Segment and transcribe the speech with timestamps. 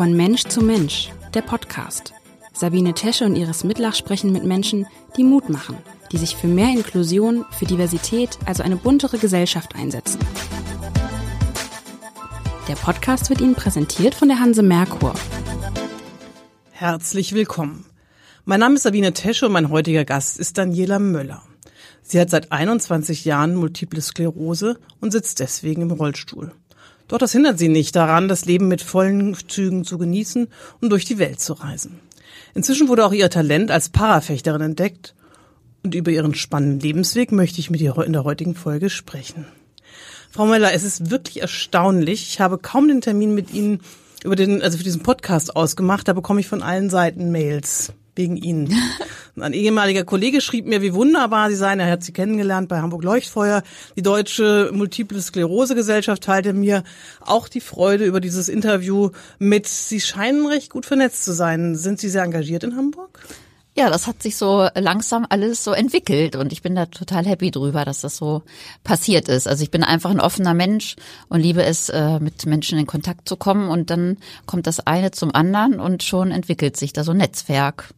[0.00, 2.14] Von Mensch zu Mensch, der Podcast.
[2.54, 4.86] Sabine Tesche und Iris Mitlach sprechen mit Menschen,
[5.18, 5.76] die Mut machen,
[6.10, 10.18] die sich für mehr Inklusion, für Diversität, also eine buntere Gesellschaft einsetzen.
[12.66, 15.12] Der Podcast wird Ihnen präsentiert von der Hanse Merkur.
[16.70, 17.84] Herzlich willkommen.
[18.46, 21.42] Mein Name ist Sabine Tesche und mein heutiger Gast ist Daniela Möller.
[22.00, 26.54] Sie hat seit 21 Jahren multiple Sklerose und sitzt deswegen im Rollstuhl.
[27.10, 30.46] Doch das hindert sie nicht daran, das Leben mit vollen Zügen zu genießen
[30.80, 31.98] und durch die Welt zu reisen.
[32.54, 35.16] Inzwischen wurde auch ihr Talent als Parafechterin entdeckt
[35.82, 39.44] und über ihren spannenden Lebensweg möchte ich mit ihr in der heutigen Folge sprechen.
[40.30, 42.22] Frau Meller, es ist wirklich erstaunlich.
[42.30, 43.80] Ich habe kaum den Termin mit Ihnen
[44.22, 46.06] über den, also für diesen Podcast ausgemacht.
[46.06, 48.74] Da bekomme ich von allen Seiten Mails wegen Ihnen.
[49.38, 51.80] Ein ehemaliger Kollege schrieb mir, wie wunderbar Sie seien.
[51.80, 53.62] Er hat Sie kennengelernt bei Hamburg Leuchtfeuer.
[53.96, 56.82] Die Deutsche Multiple Sklerose Gesellschaft teilte mir
[57.20, 59.66] auch die Freude über dieses Interview mit.
[59.66, 61.76] Sie scheinen recht gut vernetzt zu sein.
[61.76, 63.20] Sind Sie sehr engagiert in Hamburg?
[63.80, 67.50] Ja, das hat sich so langsam alles so entwickelt und ich bin da total happy
[67.50, 68.42] drüber, dass das so
[68.84, 69.48] passiert ist.
[69.48, 70.96] Also ich bin einfach ein offener Mensch
[71.30, 75.12] und liebe es, äh, mit Menschen in Kontakt zu kommen und dann kommt das eine
[75.12, 77.94] zum anderen und schon entwickelt sich da so ein Netzwerk.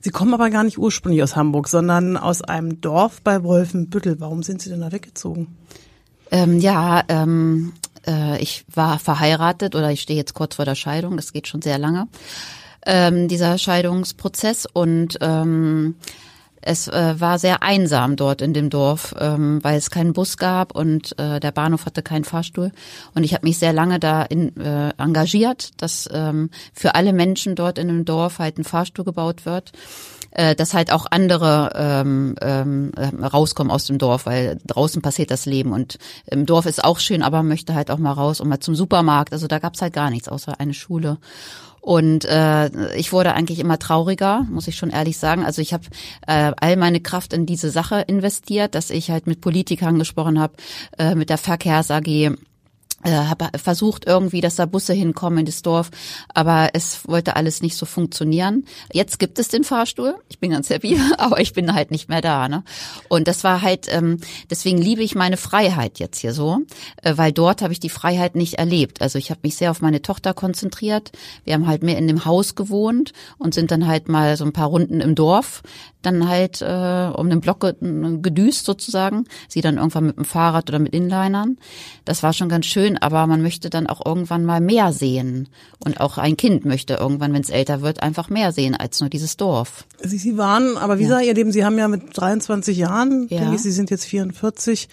[0.00, 4.18] Sie kommen aber gar nicht ursprünglich aus Hamburg, sondern aus einem Dorf bei Wolfenbüttel.
[4.18, 5.56] Warum sind Sie denn da weggezogen?
[6.32, 7.74] Ähm, ja, ähm,
[8.08, 11.16] äh, ich war verheiratet oder ich stehe jetzt kurz vor der Scheidung.
[11.16, 12.08] Das geht schon sehr lange
[12.86, 15.96] ähm, dieser Scheidungsprozess und ähm,
[16.62, 20.74] es äh, war sehr einsam dort in dem Dorf, ähm, weil es keinen Bus gab
[20.74, 22.70] und äh, der Bahnhof hatte keinen Fahrstuhl.
[23.14, 27.54] Und ich habe mich sehr lange da in, äh, engagiert, dass ähm, für alle Menschen
[27.54, 29.72] dort in dem Dorf halt ein Fahrstuhl gebaut wird
[30.32, 35.46] äh, dass halt auch andere ähm, ähm, rauskommen aus dem Dorf, weil draußen passiert das
[35.46, 38.60] Leben und im Dorf ist auch schön, aber möchte halt auch mal raus und mal
[38.60, 39.32] zum Supermarkt.
[39.32, 41.18] Also da gab's halt gar nichts außer eine Schule.
[41.80, 45.44] Und äh, ich wurde eigentlich immer trauriger, muss ich schon ehrlich sagen.
[45.44, 45.84] Also ich habe
[46.26, 50.54] äh, all meine Kraft in diese Sache investiert, dass ich halt mit Politikern gesprochen habe,
[50.98, 52.36] äh, mit der Verkehrs AG
[53.04, 55.90] habe versucht irgendwie, dass da Busse hinkommen in das Dorf,
[56.34, 58.64] aber es wollte alles nicht so funktionieren.
[58.92, 62.20] Jetzt gibt es den Fahrstuhl, ich bin ganz happy, aber ich bin halt nicht mehr
[62.20, 62.48] da.
[62.48, 62.62] Ne?
[63.08, 64.18] Und das war halt, ähm,
[64.50, 66.58] deswegen liebe ich meine Freiheit jetzt hier so,
[67.02, 69.00] äh, weil dort habe ich die Freiheit nicht erlebt.
[69.00, 71.12] Also ich habe mich sehr auf meine Tochter konzentriert.
[71.44, 74.52] Wir haben halt mehr in dem Haus gewohnt und sind dann halt mal so ein
[74.52, 75.62] paar Runden im Dorf
[76.02, 79.24] dann halt äh, um den Block gedüst sozusagen.
[79.48, 81.58] Sie dann irgendwann mit dem Fahrrad oder mit Inlinern.
[82.04, 85.48] Das war schon ganz schön, aber man möchte dann auch irgendwann mal mehr sehen.
[85.84, 89.10] Und auch ein Kind möchte irgendwann, wenn es älter wird, einfach mehr sehen als nur
[89.10, 89.84] dieses Dorf.
[90.02, 91.08] Sie, Sie waren, aber wie ja.
[91.10, 91.52] sah Ihr Leben?
[91.52, 93.40] Sie haben ja mit 23 Jahren, ja.
[93.40, 94.88] denke ich, Sie sind jetzt 44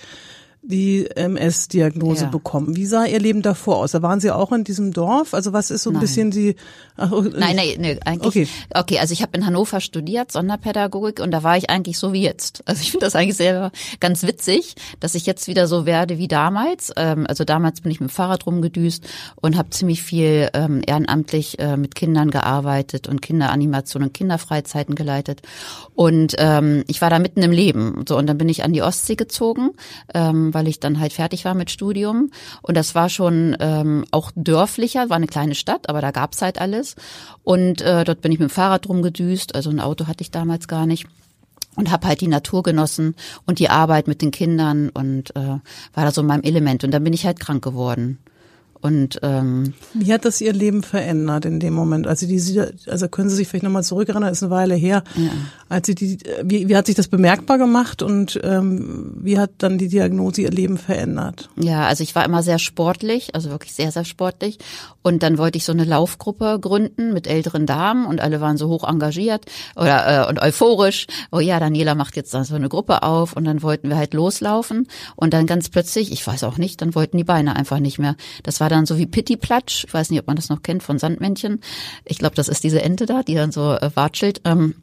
[0.68, 2.30] die MS-Diagnose ja.
[2.30, 2.76] bekommen.
[2.76, 3.92] Wie sah Ihr Leben davor aus?
[3.92, 5.34] Da waren Sie auch in diesem Dorf?
[5.34, 6.02] Also was ist so ein nein.
[6.02, 6.56] bisschen die?
[6.98, 8.28] Ach, oh, nein, nein, nein, eigentlich.
[8.28, 12.14] Okay, okay also ich habe in Hannover studiert Sonderpädagogik und da war ich eigentlich so
[12.14, 12.64] wie jetzt.
[12.78, 16.28] Also ich finde das eigentlich selber ganz witzig, dass ich jetzt wieder so werde wie
[16.28, 16.92] damals.
[16.98, 21.60] Ähm, also damals bin ich mit dem Fahrrad rumgedüst und habe ziemlich viel ähm, ehrenamtlich
[21.60, 25.42] äh, mit Kindern gearbeitet und Kinderanimation und Kinderfreizeiten geleitet.
[25.96, 28.04] Und ähm, ich war da mitten im Leben.
[28.08, 29.72] So und dann bin ich an die Ostsee gezogen.
[30.57, 32.31] Weil ich dann halt fertig war mit Studium.
[32.63, 36.59] Und das war schon ähm, auch dörflicher, war eine kleine Stadt, aber da gab's halt
[36.59, 36.95] alles.
[37.44, 40.68] Und äh, dort bin ich mit dem Fahrrad rumgedüst, also ein Auto hatte ich damals
[40.68, 41.06] gar nicht
[41.75, 45.62] und habe halt die Natur genossen und die Arbeit mit den Kindern und äh, war
[45.94, 46.84] da so in meinem Element.
[46.84, 48.18] Und dann bin ich halt krank geworden.
[48.82, 52.08] Und ähm, wie hat das Ihr Leben verändert in dem Moment?
[52.08, 55.30] Also die, also können Sie sich vielleicht nochmal zurückerinnern, ist eine Weile her, ja.
[55.70, 59.78] als Sie die, wie, wie hat sich das bemerkbar gemacht und ähm, wie hat dann
[59.78, 61.50] die Diagnose Ihr Leben verändert?
[61.56, 64.60] Ja, also ich war immer sehr sportlich, also wirklich sehr, sehr sportlich.
[65.02, 68.68] Und dann wollte ich so eine Laufgruppe gründen mit älteren Damen und alle waren so
[68.68, 69.46] hoch engagiert
[69.76, 71.08] oder äh, und euphorisch.
[71.32, 74.88] Oh ja, Daniela macht jetzt so eine Gruppe auf und dann wollten wir halt loslaufen
[75.16, 78.16] und dann ganz plötzlich, ich weiß auch nicht, dann wollten die Beine einfach nicht mehr.
[78.44, 79.86] Das war war dann so wie Pittiplatsch.
[79.86, 81.62] Ich weiß nicht, ob man das noch kennt von Sandmännchen.
[82.04, 84.42] Ich glaube, das ist diese Ente da, die dann so äh, watschelt.
[84.44, 84.75] Ähm,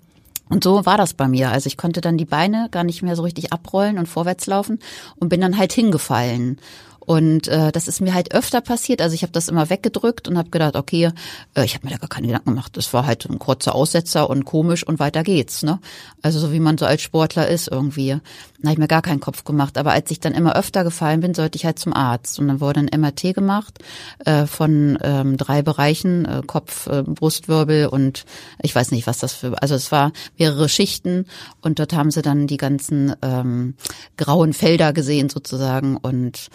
[0.49, 1.51] und so war das bei mir.
[1.51, 4.79] Also ich konnte dann die Beine gar nicht mehr so richtig abrollen und vorwärts laufen
[5.17, 6.59] und bin dann halt hingefallen.
[7.07, 9.03] Und äh, das ist mir halt öfter passiert.
[9.03, 11.11] Also ich habe das immer weggedrückt und habe gedacht, okay,
[11.55, 12.77] äh, ich habe mir da gar keine Gedanken gemacht.
[12.77, 15.63] Das war halt ein kurzer Aussetzer und komisch und weiter geht's.
[15.63, 15.81] Ne?
[16.23, 18.19] Also so wie man so als Sportler ist irgendwie.
[18.65, 19.77] Da habe ich mir gar keinen Kopf gemacht.
[19.77, 22.39] Aber als ich dann immer öfter gefallen bin, sollte ich halt zum Arzt.
[22.39, 23.79] Und dann wurde ein MRT gemacht
[24.25, 28.25] äh, von ähm, drei Bereichen, äh, Kopf, äh, Brustwirbel und
[28.63, 29.61] ich weiß nicht, was das für.
[29.63, 31.27] Also es war mehrere Schichten
[31.61, 33.75] und dort haben sie dann die ganzen ähm,
[34.17, 36.49] grauen Felder gesehen sozusagen und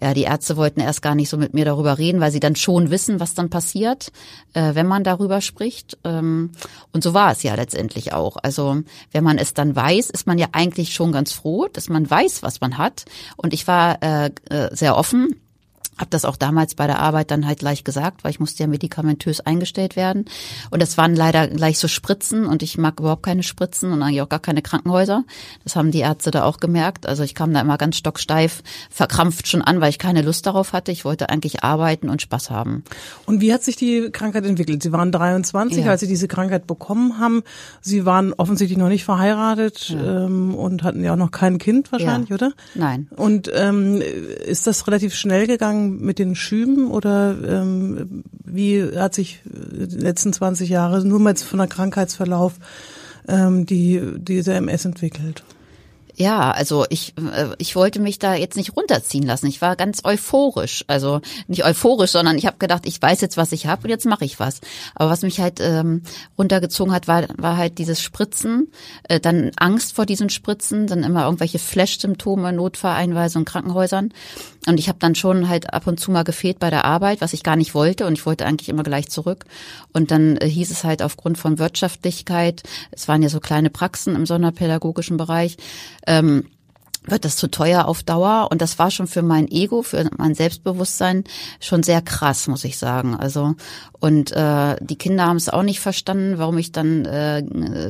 [0.00, 2.56] ja, die Ärzte wollten erst gar nicht so mit mir darüber reden, weil sie dann
[2.56, 4.10] schon wissen, was dann passiert,
[4.54, 5.98] äh, wenn man darüber spricht.
[6.04, 6.50] Ähm,
[6.92, 8.36] und so war es ja letztendlich auch.
[8.42, 12.08] Also wenn man es dann weiß, ist man ja eigentlich schon ganz froh, dass man
[12.08, 13.04] weiß, was man hat.
[13.36, 15.41] Und ich war äh, äh, sehr offen
[16.02, 18.66] habe das auch damals bei der Arbeit dann halt gleich gesagt, weil ich musste ja
[18.66, 20.26] medikamentös eingestellt werden.
[20.70, 24.20] Und das waren leider gleich so Spritzen und ich mag überhaupt keine Spritzen und eigentlich
[24.20, 25.24] auch gar keine Krankenhäuser.
[25.62, 27.06] Das haben die Ärzte da auch gemerkt.
[27.06, 30.72] Also ich kam da immer ganz stocksteif, verkrampft schon an, weil ich keine Lust darauf
[30.72, 30.90] hatte.
[30.90, 32.82] Ich wollte eigentlich arbeiten und Spaß haben.
[33.24, 34.82] Und wie hat sich die Krankheit entwickelt?
[34.82, 35.90] Sie waren 23, ja.
[35.92, 37.44] als Sie diese Krankheit bekommen haben.
[37.80, 40.24] Sie waren offensichtlich noch nicht verheiratet ja.
[40.24, 42.34] ähm, und hatten ja auch noch kein Kind wahrscheinlich, ja.
[42.34, 42.52] oder?
[42.74, 43.06] Nein.
[43.14, 44.02] Und ähm,
[44.44, 45.91] ist das relativ schnell gegangen?
[46.00, 51.58] Mit den Schüben oder ähm, wie hat sich die letzten 20 Jahre nur mal von
[51.58, 52.54] der Krankheitsverlauf
[53.28, 55.44] ähm, die diese MS entwickelt?
[56.14, 59.46] Ja, also ich, äh, ich wollte mich da jetzt nicht runterziehen lassen.
[59.46, 60.84] Ich war ganz euphorisch.
[60.86, 64.04] Also nicht euphorisch, sondern ich habe gedacht, ich weiß jetzt, was ich habe und jetzt
[64.04, 64.60] mache ich was.
[64.94, 66.02] Aber was mich halt ähm,
[66.36, 68.70] runtergezogen hat, war, war halt dieses Spritzen,
[69.04, 74.12] äh, dann Angst vor diesen Spritzen, dann immer irgendwelche Flash-Symptome, Notfalleinweisungen in Krankenhäusern.
[74.66, 77.32] Und ich habe dann schon halt ab und zu mal gefehlt bei der Arbeit, was
[77.32, 78.06] ich gar nicht wollte.
[78.06, 79.44] Und ich wollte eigentlich immer gleich zurück.
[79.92, 82.62] Und dann äh, hieß es halt aufgrund von Wirtschaftlichkeit,
[82.92, 85.56] es waren ja so kleine Praxen im sonderpädagogischen Bereich,
[86.06, 86.44] ähm,
[87.04, 88.48] wird das zu teuer auf Dauer.
[88.50, 91.24] Und das war schon für mein Ego, für mein Selbstbewusstsein
[91.60, 93.16] schon sehr krass, muss ich sagen.
[93.16, 93.54] Also
[94.00, 97.42] und äh, die Kinder haben es auch nicht verstanden, warum ich dann äh,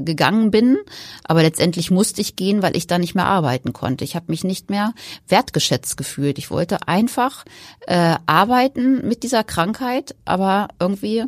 [0.03, 0.79] gegangen bin.
[1.25, 4.05] Aber letztendlich musste ich gehen, weil ich da nicht mehr arbeiten konnte.
[4.05, 4.93] Ich habe mich nicht mehr
[5.29, 6.39] wertgeschätzt gefühlt.
[6.39, 7.45] Ich wollte einfach
[7.87, 11.25] äh, arbeiten mit dieser Krankheit, aber irgendwie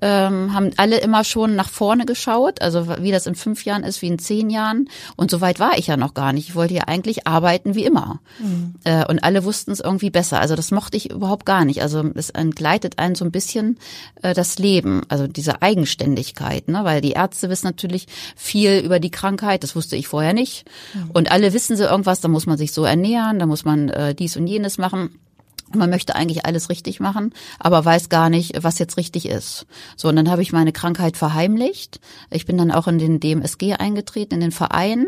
[0.00, 4.02] ähm, haben alle immer schon nach vorne geschaut, also wie das in fünf Jahren ist,
[4.02, 4.88] wie in zehn Jahren.
[5.16, 6.48] Und so weit war ich ja noch gar nicht.
[6.48, 8.20] Ich wollte ja eigentlich arbeiten wie immer.
[8.38, 8.74] Mhm.
[8.84, 10.40] Äh, und alle wussten es irgendwie besser.
[10.40, 11.82] Also das mochte ich überhaupt gar nicht.
[11.82, 13.78] Also es entgleitet einen so ein bisschen
[14.22, 16.84] äh, das Leben, also diese Eigenständigkeit, ne?
[16.84, 18.06] weil die Ärzte wissen natürlich
[18.36, 20.64] viel über die Krankheit, das wusste ich vorher nicht.
[20.94, 21.10] Mhm.
[21.12, 24.14] Und alle wissen sie irgendwas, da muss man sich so ernähren, da muss man äh,
[24.14, 25.18] dies und jenes machen.
[25.74, 29.66] Man möchte eigentlich alles richtig machen, aber weiß gar nicht, was jetzt richtig ist.
[29.96, 32.00] So, und dann habe ich meine Krankheit verheimlicht.
[32.30, 35.06] Ich bin dann auch in den DMSG eingetreten, in den Verein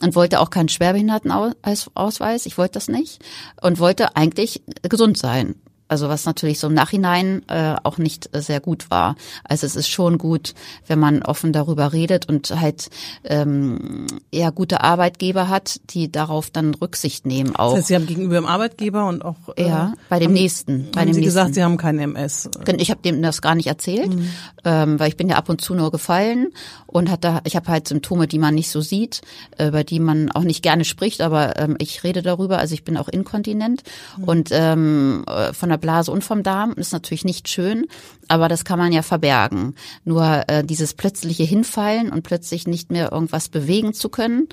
[0.00, 2.46] und wollte auch keinen Schwerbehindertenausweis.
[2.46, 3.22] Ich wollte das nicht
[3.60, 5.54] und wollte eigentlich gesund sein.
[5.94, 9.14] Also was natürlich so im Nachhinein äh, auch nicht sehr gut war.
[9.44, 10.52] Also es ist schon gut,
[10.88, 12.90] wenn man offen darüber redet und halt
[13.22, 17.70] ähm, eher gute Arbeitgeber hat, die darauf dann Rücksicht nehmen auch.
[17.70, 20.90] Das heißt, Sie haben gegenüber dem Arbeitgeber und auch äh, ja bei dem haben, nächsten.
[20.90, 21.22] Bei haben dem Sie nächsten.
[21.22, 22.50] gesagt, Sie haben kein MS.
[22.78, 24.28] Ich habe dem das gar nicht erzählt, mhm.
[24.64, 26.48] ähm, weil ich bin ja ab und zu nur gefallen
[26.88, 29.20] und hatte, ich habe halt Symptome, die man nicht so sieht,
[29.58, 32.58] äh, über die man auch nicht gerne spricht, aber ähm, ich rede darüber.
[32.58, 33.84] Also ich bin auch inkontinent
[34.18, 34.24] mhm.
[34.24, 36.72] und ähm, äh, von der Blase und vom Darm.
[36.72, 37.86] ist natürlich nicht schön,
[38.28, 39.74] aber das kann man ja verbergen.
[40.04, 44.48] Nur äh, dieses plötzliche Hinfallen und plötzlich nicht mehr irgendwas bewegen zu können,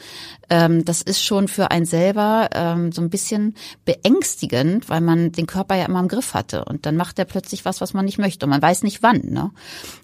[0.49, 3.55] ähm, das ist schon für einen selber ähm, so ein bisschen
[3.85, 6.65] beängstigend, weil man den Körper ja immer im Griff hatte.
[6.65, 8.45] Und dann macht er plötzlich was, was man nicht möchte.
[8.45, 9.21] Und man weiß nicht wann.
[9.29, 9.51] Ne?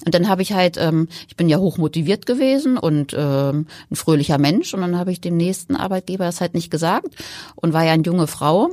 [0.05, 3.95] Und dann habe ich halt, ähm, ich bin ja hoch motiviert gewesen und ähm, ein
[3.97, 4.73] fröhlicher Mensch.
[4.73, 7.17] Und dann habe ich dem nächsten Arbeitgeber das halt nicht gesagt
[7.55, 8.69] und war ja eine junge Frau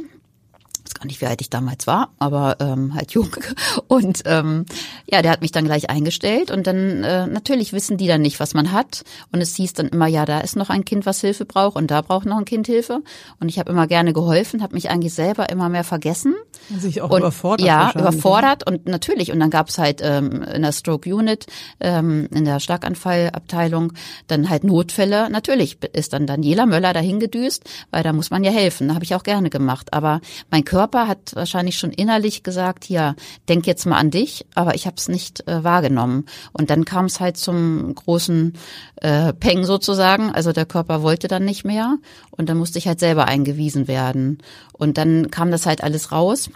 [0.85, 3.35] weiß gar nicht, wie alt ich damals war, aber ähm, halt jung.
[3.89, 4.67] Und ähm,
[5.07, 8.41] ja, der hat mich dann gleich eingestellt und dann äh, natürlich wissen die dann nicht,
[8.41, 9.05] was man hat.
[9.33, 11.91] Und es hieß dann immer, ja, da ist noch ein Kind, was Hilfe braucht und
[11.91, 13.03] da braucht noch ein Kind Hilfe.
[13.41, 16.35] Und ich habe immer gerne geholfen, habe mich eigentlich selber immer mehr vergessen.
[16.79, 17.67] Sich auch und, überfordert.
[17.67, 19.33] Ja, überfordert und natürlich.
[19.33, 21.47] Und dann gab's halt ähm, in der Stroke Unit,
[21.81, 23.93] ähm, in der Starkanfallabteilung,
[24.27, 25.31] dann halt Notfälle.
[25.31, 28.89] Natürlich ist dann Daniela Möller dahin gedüst, weil da muss man ja helfen.
[28.89, 29.93] Da habe ich auch gerne gemacht.
[29.93, 33.17] Aber mein Körper hat wahrscheinlich schon innerlich gesagt, hier,
[33.49, 36.27] denk jetzt mal an dich, aber ich habe es nicht äh, wahrgenommen.
[36.53, 38.55] Und dann kam es halt zum großen
[38.97, 40.31] äh, Peng sozusagen.
[40.31, 41.97] Also der Körper wollte dann nicht mehr
[42.31, 44.39] und dann musste ich halt selber eingewiesen werden.
[44.73, 46.51] Und dann kam das halt alles raus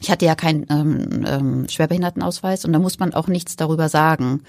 [0.00, 4.42] ich hatte ja keinen ähm, ähm, Schwerbehindertenausweis und da muss man auch nichts darüber sagen.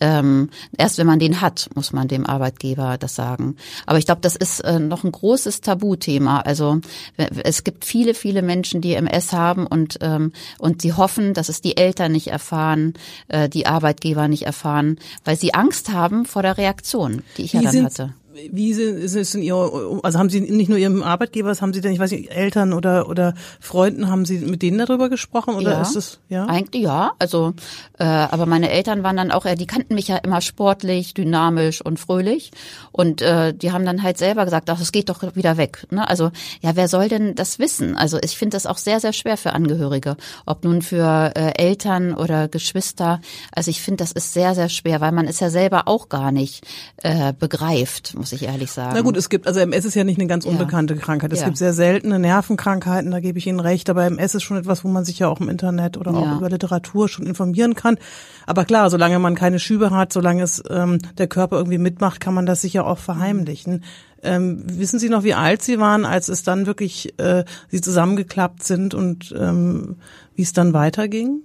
[0.00, 3.56] Ähm, erst wenn man den hat, muss man dem Arbeitgeber das sagen.
[3.86, 6.40] Aber ich glaube, das ist äh, noch ein großes Tabuthema.
[6.40, 6.80] Also
[7.16, 11.60] es gibt viele, viele Menschen, die MS haben und ähm, und sie hoffen, dass es
[11.60, 12.94] die Eltern nicht erfahren,
[13.28, 17.62] äh, die Arbeitgeber nicht erfahren, weil sie Angst haben vor der Reaktion, die ich Wie
[17.62, 18.14] ja dann hatte
[18.50, 19.54] wie ist es in Ihr,
[20.02, 23.08] also haben Sie nicht nur Ihrem Arbeitgeber, haben Sie denn, ich weiß nicht, Eltern oder
[23.08, 26.46] oder Freunden, haben Sie mit denen darüber gesprochen oder ja, ist es ja?
[26.46, 27.54] Eigentlich ja, also
[27.98, 31.98] äh, aber meine Eltern waren dann auch, die kannten mich ja immer sportlich, dynamisch und
[31.98, 32.50] fröhlich
[32.92, 35.86] und äh, die haben dann halt selber gesagt, ach, es geht doch wieder weg.
[35.90, 36.06] Ne?
[36.08, 36.30] Also
[36.60, 37.96] ja, wer soll denn das wissen?
[37.96, 40.16] Also ich finde das auch sehr sehr schwer für Angehörige,
[40.46, 43.20] ob nun für äh, Eltern oder Geschwister.
[43.52, 46.32] Also ich finde, das ist sehr sehr schwer, weil man es ja selber auch gar
[46.32, 46.64] nicht
[46.98, 48.92] äh, begreift, muss ich ehrlich sagen.
[48.94, 51.00] Na gut, es gibt, also MS ist ja nicht eine ganz unbekannte ja.
[51.00, 51.32] Krankheit.
[51.32, 51.46] Es ja.
[51.46, 54.88] gibt sehr seltene Nervenkrankheiten, da gebe ich Ihnen recht, aber MS ist schon etwas, wo
[54.88, 56.18] man sich ja auch im Internet oder ja.
[56.18, 57.98] auch über Literatur schon informieren kann.
[58.46, 62.34] Aber klar, solange man keine Schübe hat, solange es ähm, der Körper irgendwie mitmacht, kann
[62.34, 63.84] man das sicher auch verheimlichen.
[64.22, 68.64] Ähm, wissen Sie noch, wie alt Sie waren, als es dann wirklich äh, Sie zusammengeklappt
[68.64, 69.96] sind und ähm,
[70.34, 71.42] wie es dann weiterging?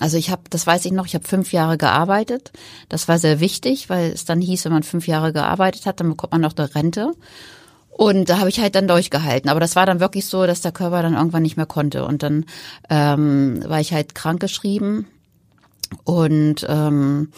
[0.00, 2.52] Also ich habe, das weiß ich noch, ich habe fünf Jahre gearbeitet.
[2.88, 6.10] Das war sehr wichtig, weil es dann hieß, wenn man fünf Jahre gearbeitet hat, dann
[6.10, 7.12] bekommt man noch eine Rente.
[7.90, 9.50] Und da habe ich halt dann durchgehalten.
[9.50, 12.04] Aber das war dann wirklich so, dass der Körper dann irgendwann nicht mehr konnte.
[12.04, 12.46] Und dann
[12.88, 15.06] ähm, war ich halt krankgeschrieben
[16.04, 17.28] und ähm,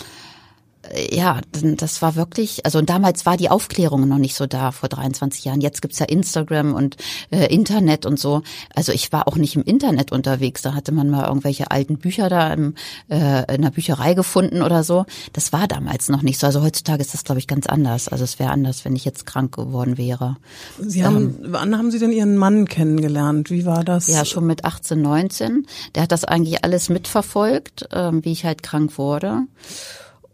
[1.11, 5.45] ja, das war wirklich, also damals war die Aufklärung noch nicht so da vor 23
[5.45, 5.61] Jahren.
[5.61, 6.97] Jetzt gibt's ja Instagram und
[7.31, 8.43] äh, Internet und so.
[8.75, 10.63] Also ich war auch nicht im Internet unterwegs.
[10.63, 12.75] Da hatte man mal irgendwelche alten Bücher da im,
[13.09, 15.07] äh, in der Bücherei gefunden oder so.
[15.33, 16.47] Das war damals noch nicht so.
[16.47, 18.09] Also heutzutage ist das, glaube ich, ganz anders.
[18.09, 20.37] Also es wäre anders, wenn ich jetzt krank geworden wäre.
[20.79, 23.51] Sie haben, ähm, wann haben Sie denn Ihren Mann kennengelernt?
[23.51, 24.07] Wie war das?
[24.09, 25.67] Ja, schon mit 18, 19.
[25.95, 29.43] Der hat das eigentlich alles mitverfolgt, äh, wie ich halt krank wurde.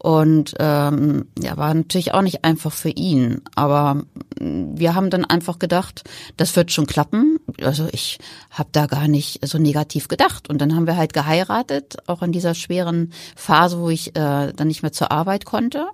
[0.02, 3.42] Und ähm, ja, war natürlich auch nicht einfach für ihn.
[3.54, 4.04] Aber
[4.38, 6.04] wir haben dann einfach gedacht,
[6.38, 7.38] das wird schon klappen.
[7.62, 8.19] Also ich
[8.50, 10.49] habe da gar nicht so negativ gedacht.
[10.49, 14.69] Und dann haben wir halt geheiratet, auch in dieser schweren Phase, wo ich äh, dann
[14.69, 15.87] nicht mehr zur Arbeit konnte.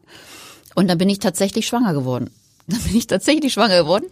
[0.76, 2.30] Und dann bin ich tatsächlich schwanger geworden.
[2.68, 4.06] Dann bin ich tatsächlich schwanger geworden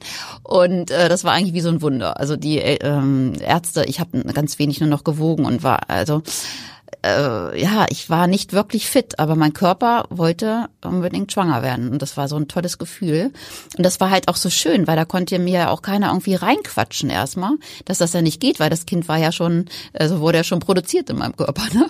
[0.45, 2.21] und äh, das war eigentlich wie so ein Wunder.
[2.21, 6.23] Also die äh, ähm, Ärzte, ich habe ganz wenig nur noch gewogen und war also
[7.03, 11.91] äh, ja, ich war nicht wirklich fit, aber mein Körper wollte unbedingt schwanger werden.
[11.91, 13.33] Und das war so ein tolles Gefühl.
[13.77, 16.35] Und das war halt auch so schön, weil da konnte mir ja auch keiner irgendwie
[16.35, 17.53] reinquatschen erstmal,
[17.85, 20.61] dass das ja nicht geht, weil das Kind war ja schon, also wurde ja schon
[20.61, 21.63] produziert in meinem Körper.
[21.75, 21.87] Ne?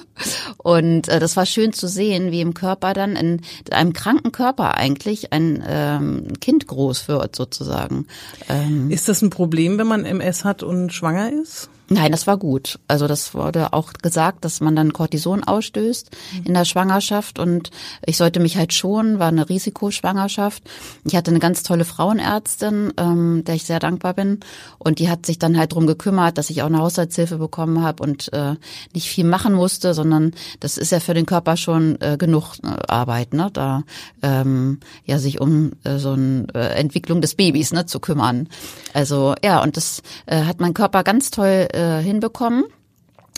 [0.58, 4.76] Und äh, das war schön zu sehen, wie im Körper dann in einem kranken Körper
[4.76, 8.06] eigentlich ein ähm, Kind groß wird, sozusagen.
[8.48, 11.68] Ähm, ist das ein Problem, wenn man MS hat und schwanger ist?
[11.94, 12.80] Nein, das war gut.
[12.88, 16.10] Also das wurde auch gesagt, dass man dann Cortison ausstößt
[16.44, 17.70] in der Schwangerschaft und
[18.04, 20.64] ich sollte mich halt schonen, war eine Risikoschwangerschaft.
[21.04, 24.40] Ich hatte eine ganz tolle Frauenärztin, ähm, der ich sehr dankbar bin
[24.78, 28.02] und die hat sich dann halt drum gekümmert, dass ich auch eine Haushaltshilfe bekommen habe
[28.02, 28.56] und äh,
[28.92, 32.70] nicht viel machen musste, sondern das ist ja für den Körper schon äh, genug äh,
[32.88, 33.84] Arbeit, ne, da
[34.20, 38.48] ähm, ja sich um äh, so eine äh, Entwicklung des Babys ne zu kümmern.
[38.94, 42.64] Also ja und das äh, hat mein Körper ganz toll äh, hinbekommen.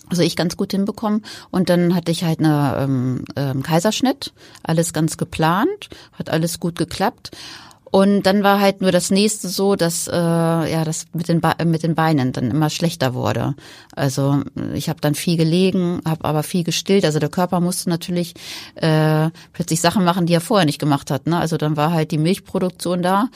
[0.08, 1.24] Also ich ganz gut hinbekommen.
[1.50, 6.78] Und dann hatte ich halt eine ähm, ähm, Kaiserschnitt, alles ganz geplant, hat alles gut
[6.78, 7.30] geklappt
[7.92, 11.84] und dann war halt nur das nächste so, dass äh, ja das mit den mit
[11.84, 13.54] den Beinen dann immer schlechter wurde.
[13.94, 14.42] Also
[14.74, 17.04] ich habe dann viel gelegen, habe aber viel gestillt.
[17.04, 18.34] Also der Körper musste natürlich
[18.74, 21.28] äh, plötzlich Sachen machen, die er vorher nicht gemacht hat.
[21.28, 21.38] Ne?
[21.38, 23.28] Also dann war halt die Milchproduktion da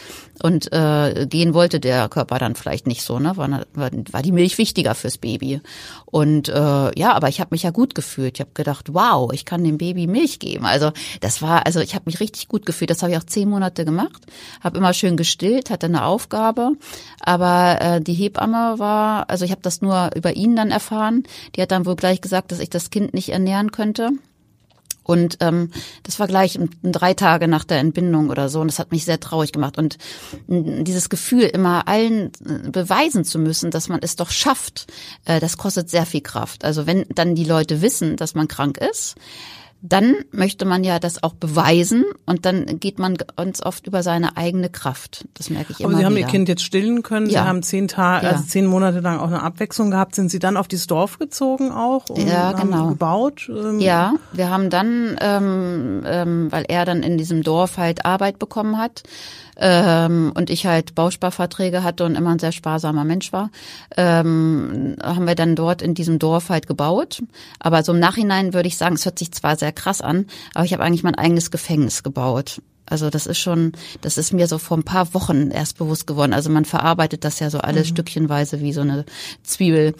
[0.42, 3.20] und äh, gehen wollte der Körper dann vielleicht nicht so.
[3.20, 3.36] Ne?
[3.36, 5.60] War, war die Milch wichtiger fürs Baby.
[6.06, 8.34] Und äh, ja, aber ich habe mich ja gut gefühlt.
[8.34, 10.66] Ich habe gedacht, wow, ich kann dem Baby Milch geben.
[10.66, 10.90] Also
[11.20, 12.90] das war, also ich habe mich richtig gut gefühlt.
[12.90, 14.26] Das habe ich auch zehn Monate gemacht
[14.60, 16.72] habe immer schön gestillt, hatte eine Aufgabe,
[17.20, 21.24] aber äh, die Hebamme war, also ich habe das nur über ihn dann erfahren.
[21.54, 24.10] Die hat dann wohl gleich gesagt, dass ich das Kind nicht ernähren könnte.
[25.02, 25.70] Und ähm,
[26.04, 28.60] das war gleich drei Tage nach der Entbindung oder so.
[28.60, 29.76] Und das hat mich sehr traurig gemacht.
[29.76, 29.98] Und
[30.46, 34.86] dieses Gefühl, immer allen äh, beweisen zu müssen, dass man es doch schafft,
[35.24, 36.64] äh, das kostet sehr viel Kraft.
[36.64, 39.16] Also wenn dann die Leute wissen, dass man krank ist,
[39.82, 44.36] dann möchte man ja das auch beweisen und dann geht man ganz oft über seine
[44.36, 45.26] eigene Kraft.
[45.34, 46.26] Das merke ich Aber immer Sie haben wieder.
[46.26, 47.26] Ihr Kind jetzt stillen können.
[47.30, 47.42] Ja.
[47.42, 48.32] Sie haben zehn Tage, Ja.
[48.32, 50.14] also zehn Monate lang auch eine Abwechslung gehabt.
[50.14, 52.10] Sind Sie dann auf dieses Dorf gezogen auch?
[52.10, 52.88] Und Ja, haben genau.
[52.88, 53.48] gebaut?
[53.48, 58.38] Ähm, Ja, wir haben dann, ähm, ähm, weil er dann in diesem Dorf halt Arbeit
[58.38, 59.02] bekommen hat
[59.60, 63.50] ähm, und ich halt Bausparverträge hatte und immer ein sehr sparsamer Mensch war,
[63.96, 67.22] ähm, haben wir dann dort in diesem Dorf halt gebaut.
[67.58, 70.64] Aber so im Nachhinein würde ich sagen, es hört sich zwar sehr krass an, aber
[70.64, 72.62] ich habe eigentlich mein eigenes Gefängnis gebaut.
[72.90, 76.34] Also das ist schon, das ist mir so vor ein paar Wochen erst bewusst geworden.
[76.34, 77.94] Also man verarbeitet das ja so alles mhm.
[77.94, 79.06] stückchenweise wie so eine
[79.42, 79.94] Zwiebel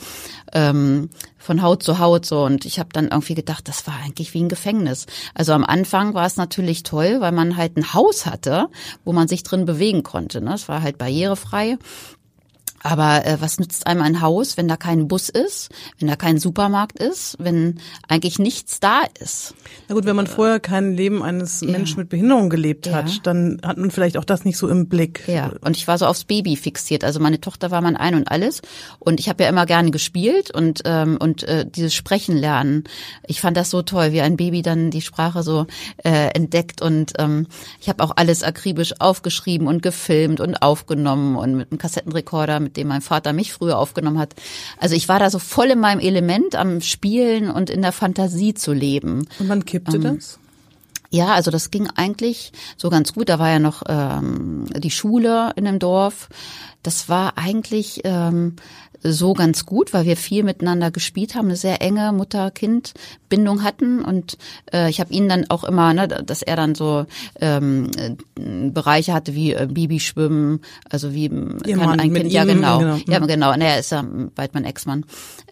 [0.52, 2.44] ähm, von Haut zu Haut so.
[2.44, 5.06] Und ich habe dann irgendwie gedacht, das war eigentlich wie ein Gefängnis.
[5.34, 8.68] Also am Anfang war es natürlich toll, weil man halt ein Haus hatte,
[9.04, 10.40] wo man sich drin bewegen konnte.
[10.40, 10.54] Ne?
[10.54, 11.78] Es war halt barrierefrei.
[12.82, 16.38] Aber äh, was nützt einem ein Haus, wenn da kein Bus ist, wenn da kein
[16.38, 19.54] Supermarkt ist, wenn eigentlich nichts da ist?
[19.88, 21.70] Na gut, wenn man vorher kein Leben eines ja.
[21.70, 22.94] Menschen mit Behinderung gelebt ja.
[22.94, 25.24] hat, dann hat man vielleicht auch das nicht so im Blick.
[25.26, 27.04] Ja, und ich war so aufs Baby fixiert.
[27.04, 28.62] Also meine Tochter war mein Ein und Alles.
[28.98, 32.84] Und ich habe ja immer gerne gespielt und, ähm, und äh, dieses Sprechen lernen.
[33.26, 35.66] Ich fand das so toll, wie ein Baby dann die Sprache so
[35.98, 36.80] äh, entdeckt.
[36.80, 37.46] Und ähm,
[37.80, 42.76] ich habe auch alles akribisch aufgeschrieben und gefilmt und aufgenommen und mit einem Kassettenrekorder, mit
[42.76, 44.34] dem mein Vater mich früher aufgenommen hat.
[44.78, 48.54] Also ich war da so voll in meinem Element am Spielen und in der Fantasie
[48.54, 49.26] zu leben.
[49.40, 50.38] Und wann kippte ähm, das?
[51.12, 53.28] Ja, also das ging eigentlich so ganz gut.
[53.28, 56.28] Da war ja noch ähm, die Schule in dem Dorf.
[56.82, 58.56] Das war eigentlich ähm,
[59.02, 64.04] so ganz gut, weil wir viel miteinander gespielt haben, eine sehr enge Mutter-Kind-Bindung hatten.
[64.04, 64.36] Und
[64.72, 67.06] äh, ich habe ihn dann auch immer, ne, dass er dann so
[67.40, 67.90] ähm,
[68.34, 72.98] Bereiche hatte wie äh, Bibi-Schwimmen, also wie Ihr kann Mann, ein Kind, ja genau, genau,
[73.06, 75.04] ja genau, naja, ist ja bald mein Ex-Mann.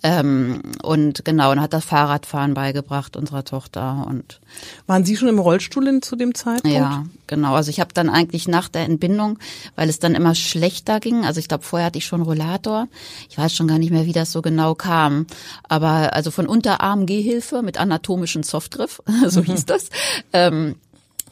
[0.02, 4.06] Ähm, und genau, und hat das Fahrradfahren beigebracht unserer Tochter.
[4.08, 4.40] Und
[4.86, 6.76] waren Sie schon im Rollstuhl in, zu dem Zeitpunkt?
[6.76, 9.38] Ja, genau, also ich habe dann eigentlich nach der Entbindung,
[9.76, 12.86] weil es dann immer schlechter ging, also ich glaube vorher hatte ich schon Rollator,
[13.30, 15.26] ich weiß schon gar nicht mehr, wie das so genau kam.
[15.66, 19.88] Aber also von Unterarm-Gehhilfe mit anatomischen Softgriff, so hieß das.
[20.34, 20.76] Ähm,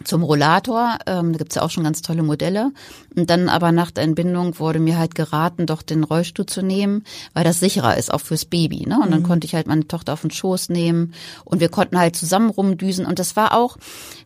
[0.05, 2.73] zum Rollator, ähm, da gibt's ja auch schon ganz tolle Modelle.
[3.15, 7.05] Und dann aber nach der Entbindung wurde mir halt geraten, doch den Rollstuhl zu nehmen,
[7.35, 8.87] weil das sicherer ist, auch fürs Baby.
[8.87, 8.99] Ne?
[9.03, 9.27] Und dann mhm.
[9.27, 13.07] konnte ich halt meine Tochter auf den Schoß nehmen und wir konnten halt zusammen rumdüsen.
[13.07, 13.77] Und das war auch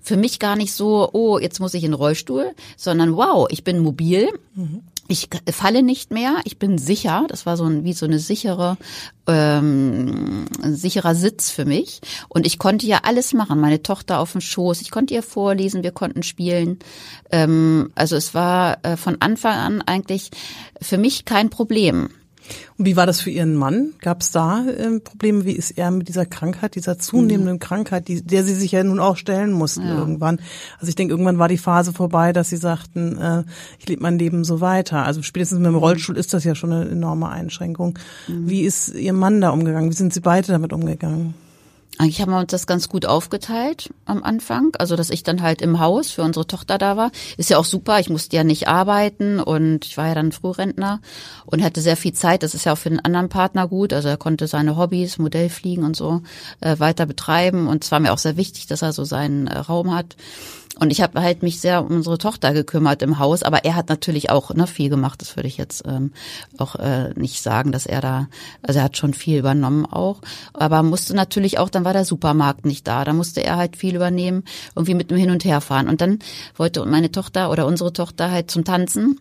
[0.02, 3.64] für mich gar nicht so, oh, jetzt muss ich in den Rollstuhl, sondern wow, ich
[3.64, 4.28] bin mobil.
[4.54, 7.24] Mhm ich falle nicht mehr, ich bin sicher.
[7.28, 8.76] Das war so ein, wie so eine sichere,
[9.26, 12.00] ähm, ein sicherer Sitz für mich.
[12.28, 13.60] Und ich konnte ja alles machen.
[13.60, 16.78] Meine Tochter auf dem Schoß, ich konnte ihr vorlesen, wir konnten spielen.
[17.32, 20.30] Ähm, also es war äh, von Anfang an eigentlich
[20.80, 22.10] für mich kein Problem.
[22.76, 23.92] Und wie war das für Ihren Mann?
[24.00, 25.44] Gab es da äh, Probleme?
[25.44, 27.60] Wie ist er mit dieser Krankheit, dieser zunehmenden mhm.
[27.60, 29.98] Krankheit, die, der Sie sich ja nun auch stellen mussten ja.
[29.98, 30.40] irgendwann?
[30.78, 33.44] Also ich denke, irgendwann war die Phase vorbei, dass Sie sagten, äh,
[33.78, 35.04] ich lebe mein Leben so weiter.
[35.04, 35.80] Also spätestens mit dem mhm.
[35.80, 37.98] Rollstuhl ist das ja schon eine enorme Einschränkung.
[38.28, 38.48] Mhm.
[38.48, 39.90] Wie ist Ihr Mann da umgegangen?
[39.90, 41.34] Wie sind Sie beide damit umgegangen?
[42.00, 44.74] Eigentlich haben wir uns das ganz gut aufgeteilt am Anfang.
[44.78, 47.10] Also, dass ich dann halt im Haus für unsere Tochter da war.
[47.36, 48.00] Ist ja auch super.
[48.00, 51.02] Ich musste ja nicht arbeiten und ich war ja dann Frührentner
[51.44, 52.42] und hatte sehr viel Zeit.
[52.42, 53.92] Das ist ja auch für den anderen Partner gut.
[53.92, 56.22] Also er konnte seine Hobbys, Modellfliegen und so
[56.62, 57.68] äh, weiter betreiben.
[57.68, 60.16] Und es war mir auch sehr wichtig, dass er so seinen äh, Raum hat.
[60.78, 63.88] Und ich habe halt mich sehr um unsere Tochter gekümmert im Haus, aber er hat
[63.88, 65.20] natürlich auch ne, viel gemacht.
[65.20, 66.12] Das würde ich jetzt ähm,
[66.58, 68.28] auch äh, nicht sagen, dass er da,
[68.62, 70.20] also er hat schon viel übernommen auch,
[70.54, 73.96] aber musste natürlich auch, dann war der Supermarkt nicht da, da musste er halt viel
[73.96, 74.44] übernehmen,
[74.76, 75.88] irgendwie mit dem Hin und Her fahren.
[75.88, 76.20] Und dann
[76.56, 79.20] wollte meine Tochter oder unsere Tochter halt zum Tanzen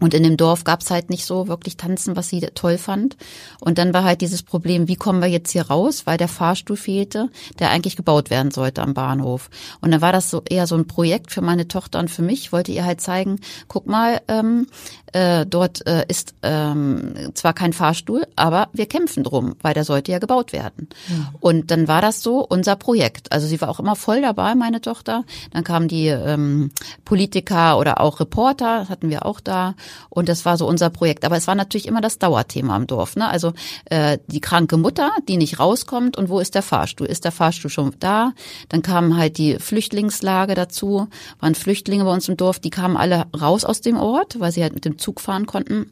[0.00, 3.16] und in dem Dorf gab's halt nicht so wirklich Tanzen, was sie toll fand.
[3.60, 6.76] Und dann war halt dieses Problem, wie kommen wir jetzt hier raus, weil der Fahrstuhl
[6.76, 7.28] fehlte,
[7.60, 9.48] der eigentlich gebaut werden sollte am Bahnhof.
[9.80, 12.40] Und dann war das so eher so ein Projekt für meine Tochter und für mich.
[12.40, 14.66] Ich wollte ihr halt zeigen, guck mal, ähm,
[15.12, 20.10] äh, dort äh, ist ähm, zwar kein Fahrstuhl, aber wir kämpfen drum, weil der sollte
[20.10, 20.88] ja gebaut werden.
[21.08, 21.32] Ja.
[21.40, 23.30] Und dann war das so unser Projekt.
[23.30, 25.24] Also sie war auch immer voll dabei, meine Tochter.
[25.52, 26.70] Dann kamen die ähm,
[27.04, 29.74] Politiker oder auch Reporter, das hatten wir auch da.
[30.08, 31.24] Und das war so unser Projekt.
[31.24, 33.16] Aber es war natürlich immer das Dauerthema im Dorf.
[33.16, 33.28] Ne?
[33.28, 33.52] Also
[33.86, 37.06] äh, die kranke Mutter, die nicht rauskommt und wo ist der Fahrstuhl?
[37.06, 38.32] Ist der Fahrstuhl schon da?
[38.68, 41.08] Dann kamen halt die Flüchtlingslage dazu,
[41.40, 44.62] waren Flüchtlinge bei uns im Dorf, die kamen alle raus aus dem Ort, weil sie
[44.62, 45.90] halt mit dem Zug fahren konnten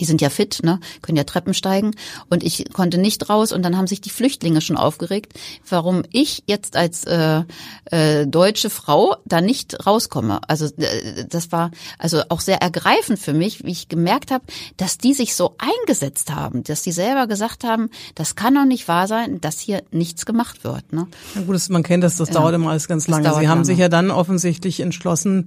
[0.00, 1.92] die sind ja fit, ne, können ja Treppen steigen
[2.30, 5.34] und ich konnte nicht raus und dann haben sich die Flüchtlinge schon aufgeregt,
[5.68, 7.42] warum ich jetzt als äh,
[7.86, 10.40] äh, deutsche Frau da nicht rauskomme.
[10.48, 14.44] Also äh, das war also auch sehr ergreifend für mich, wie ich gemerkt habe,
[14.76, 18.88] dass die sich so eingesetzt haben, dass die selber gesagt haben, das kann doch nicht
[18.88, 20.92] wahr sein, dass hier nichts gemacht wird.
[20.92, 21.06] Ne?
[21.34, 22.34] Ja gut, das, man kennt das, das ja.
[22.34, 23.24] dauert immer alles ganz lange.
[23.24, 23.64] Sie haben lange.
[23.64, 25.46] sich ja dann offensichtlich entschlossen,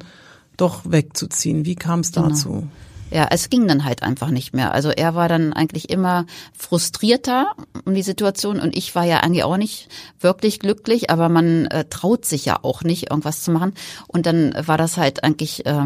[0.58, 1.66] doch wegzuziehen.
[1.66, 2.30] Wie kam es genau.
[2.30, 2.50] dazu?
[2.50, 2.68] Genau.
[3.12, 4.74] Ja, es ging dann halt einfach nicht mehr.
[4.74, 6.26] Also er war dann eigentlich immer
[6.58, 7.54] frustrierter
[7.86, 11.86] um die Situation und ich war ja eigentlich auch nicht wirklich glücklich, aber man äh,
[11.90, 13.74] traut sich ja auch nicht, irgendwas zu machen.
[14.08, 15.86] Und dann war das halt eigentlich äh,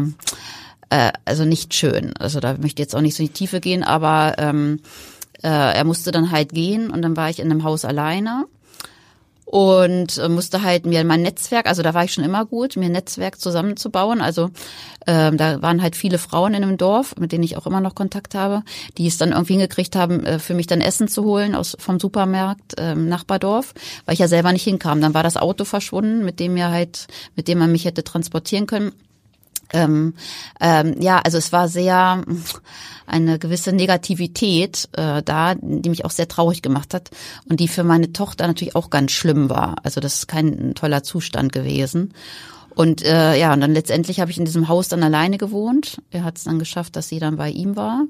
[0.90, 2.16] äh, also nicht schön.
[2.18, 4.80] Also da möchte ich jetzt auch nicht so in die Tiefe gehen, aber ähm,
[5.42, 8.46] äh, er musste dann halt gehen und dann war ich in einem Haus alleine
[9.56, 12.86] und äh, musste halt mir mein Netzwerk, also da war ich schon immer gut, mir
[12.86, 14.20] ein Netzwerk zusammenzubauen.
[14.20, 14.50] Also
[15.06, 17.94] ähm, da waren halt viele Frauen in einem Dorf, mit denen ich auch immer noch
[17.94, 18.64] Kontakt habe,
[18.98, 21.98] die es dann irgendwie hingekriegt haben, äh, für mich dann Essen zu holen aus vom
[21.98, 23.72] Supermarkt ähm, Nachbardorf,
[24.04, 25.00] weil ich ja selber nicht hinkam.
[25.00, 28.66] Dann war das Auto verschwunden, mit dem mir halt, mit dem man mich hätte transportieren
[28.66, 28.92] können.
[29.72, 30.14] Ähm,
[30.60, 32.22] ähm, ja, also es war sehr
[33.06, 37.10] eine gewisse Negativität äh, da, die mich auch sehr traurig gemacht hat
[37.48, 39.76] und die für meine Tochter natürlich auch ganz schlimm war.
[39.82, 42.14] Also das ist kein toller Zustand gewesen.
[42.74, 46.02] Und äh, ja, und dann letztendlich habe ich in diesem Haus dann alleine gewohnt.
[46.10, 48.04] Er hat es dann geschafft, dass sie dann bei ihm war.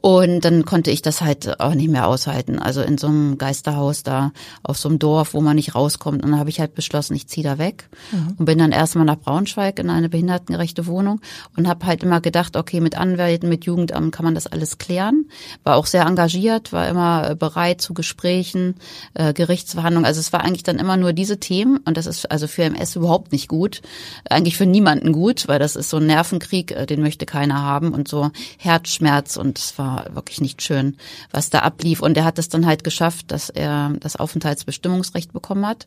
[0.00, 2.58] Und dann konnte ich das halt auch nicht mehr aushalten.
[2.58, 4.32] Also in so einem Geisterhaus da
[4.62, 6.22] auf so einem Dorf, wo man nicht rauskommt.
[6.22, 8.36] Und dann habe ich halt beschlossen, ich ziehe da weg mhm.
[8.38, 11.20] und bin dann erstmal nach Braunschweig in eine behindertengerechte Wohnung
[11.56, 15.26] und habe halt immer gedacht, okay, mit Anwälten, mit Jugendamt kann man das alles klären.
[15.64, 18.76] War auch sehr engagiert, war immer bereit zu Gesprächen,
[19.12, 20.06] äh, Gerichtsverhandlungen.
[20.06, 22.96] Also es war eigentlich dann immer nur diese Themen und das ist also für MS
[22.96, 23.82] überhaupt nicht gut.
[24.30, 27.92] Eigentlich für niemanden gut, weil das ist so ein Nervenkrieg, äh, den möchte keiner haben
[27.92, 30.96] und so Herzschmerz und es war war wirklich nicht schön,
[31.30, 32.00] was da ablief.
[32.00, 35.86] Und er hat es dann halt geschafft, dass er das Aufenthaltsbestimmungsrecht bekommen hat.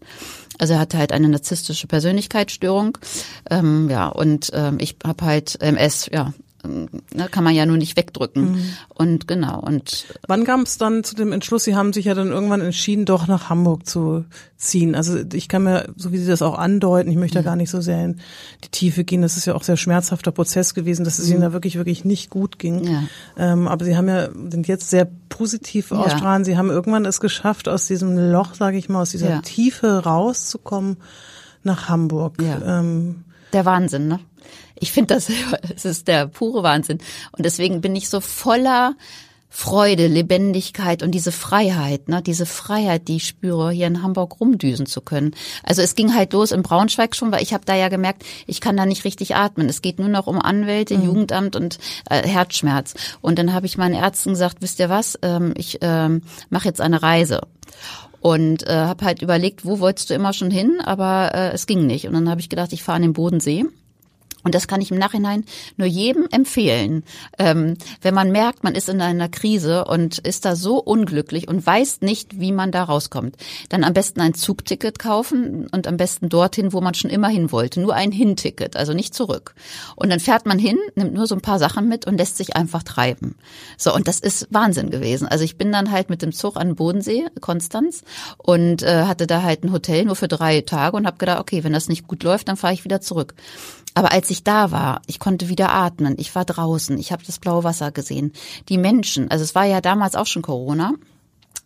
[0.60, 2.98] Also er hatte halt eine narzisstische Persönlichkeitsstörung.
[3.50, 7.98] Ähm, ja, und ähm, ich habe halt MS, ja, ne, kann man ja nur nicht
[7.98, 8.54] wegdrücken.
[8.54, 8.64] Mhm.
[8.90, 9.60] Und genau.
[9.60, 11.64] Und wann kam es dann zu dem Entschluss?
[11.64, 14.26] Sie haben sich ja dann irgendwann entschieden, doch nach Hamburg zu
[14.58, 14.96] ziehen.
[14.96, 17.44] Also ich kann mir, so wie Sie das auch andeuten, ich möchte mhm.
[17.44, 18.20] da gar nicht so sehr in
[18.64, 19.22] die Tiefe gehen.
[19.22, 21.34] Das ist ja auch sehr schmerzhafter Prozess gewesen, dass es mhm.
[21.34, 22.84] Ihnen da wirklich wirklich nicht gut ging.
[22.86, 23.04] Ja.
[23.38, 25.98] Ähm, aber Sie haben ja sind jetzt sehr positiv ja.
[25.98, 26.46] ausstrahlen.
[26.46, 29.42] Sie haben irgendwann es geschafft, aus diesem Loch, sage ich mal, aus dieser ja.
[29.42, 30.98] Tiefe rauszukommen
[31.64, 32.42] nach Hamburg.
[32.42, 32.80] Ja.
[32.80, 34.20] Ähm, Der Wahnsinn, ne?
[34.84, 35.32] Ich finde das,
[35.76, 37.00] es ist der pure Wahnsinn.
[37.32, 38.96] Und deswegen bin ich so voller
[39.56, 44.88] Freude, Lebendigkeit und diese Freiheit, ne, diese Freiheit, die ich spüre, hier in Hamburg rumdüsen
[44.88, 45.36] zu können.
[45.62, 48.62] Also es ging halt los in Braunschweig schon, weil ich habe da ja gemerkt, ich
[48.62, 49.70] kann da nicht richtig atmen.
[49.70, 51.06] Es geht nur noch um Anwälte, mhm.
[51.06, 51.78] Jugendamt und
[52.10, 52.96] äh, Herzschmerz.
[53.22, 56.82] Und dann habe ich meinen Ärzten gesagt, wisst ihr was, ähm, ich ähm, mache jetzt
[56.82, 57.42] eine Reise
[58.22, 61.86] und äh, habe halt überlegt, wo wolltest du immer schon hin, aber äh, es ging
[61.86, 62.08] nicht.
[62.08, 63.66] Und dann habe ich gedacht, ich fahre an den Bodensee
[64.44, 65.46] und das kann ich im Nachhinein
[65.78, 67.04] nur jedem empfehlen.
[67.38, 71.66] Ähm, wenn man merkt, man ist in einer Krise und ist da so unglücklich und
[71.66, 73.38] weiß nicht, wie man da rauskommt,
[73.70, 77.52] dann am besten ein Zugticket kaufen und am besten dorthin, wo man schon immer hin
[77.52, 77.80] wollte.
[77.80, 79.56] Nur ein Hinticket, also nicht zurück.
[79.96, 82.56] Und dann fährt man hin, nimmt nur so ein paar Sachen mit und lässt sich
[82.56, 83.36] einfach treiben.
[83.78, 85.28] So, und das ist Wahnsinn gewesen.
[85.28, 88.04] Also ich bin dann halt mit dem Zug an den Bodensee, Konstanz,
[88.38, 91.64] und äh, hatte da halt ein Hotel nur für drei Tage und habe gedacht, okay,
[91.64, 93.36] wenn das nicht gut läuft, dann fahre ich wieder zurück.
[93.94, 97.40] Aber als ich da war, ich konnte wieder atmen, ich war draußen, ich habe das
[97.40, 98.34] blaue Wasser gesehen.
[98.70, 100.94] Die Menschen, also es war ja damals auch schon Corona.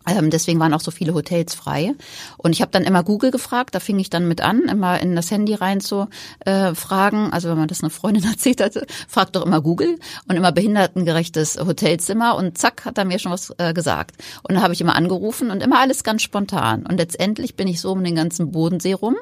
[0.06, 1.94] Ähm, deswegen waren auch so viele Hotels frei.
[2.36, 5.14] Und ich habe dann immer Google gefragt, da fing ich dann mit an, immer in
[5.14, 6.08] das Handy rein zu
[6.46, 7.30] äh, fragen.
[7.32, 11.58] Also wenn man das einer Freundin erzählt hatte, fragt doch immer Google und immer behindertengerechtes
[11.58, 14.16] Hotelzimmer und zack, hat er mir schon was äh, gesagt.
[14.42, 16.86] Und dann habe ich immer angerufen und immer alles ganz spontan.
[16.86, 19.16] Und letztendlich bin ich so um den ganzen Bodensee rum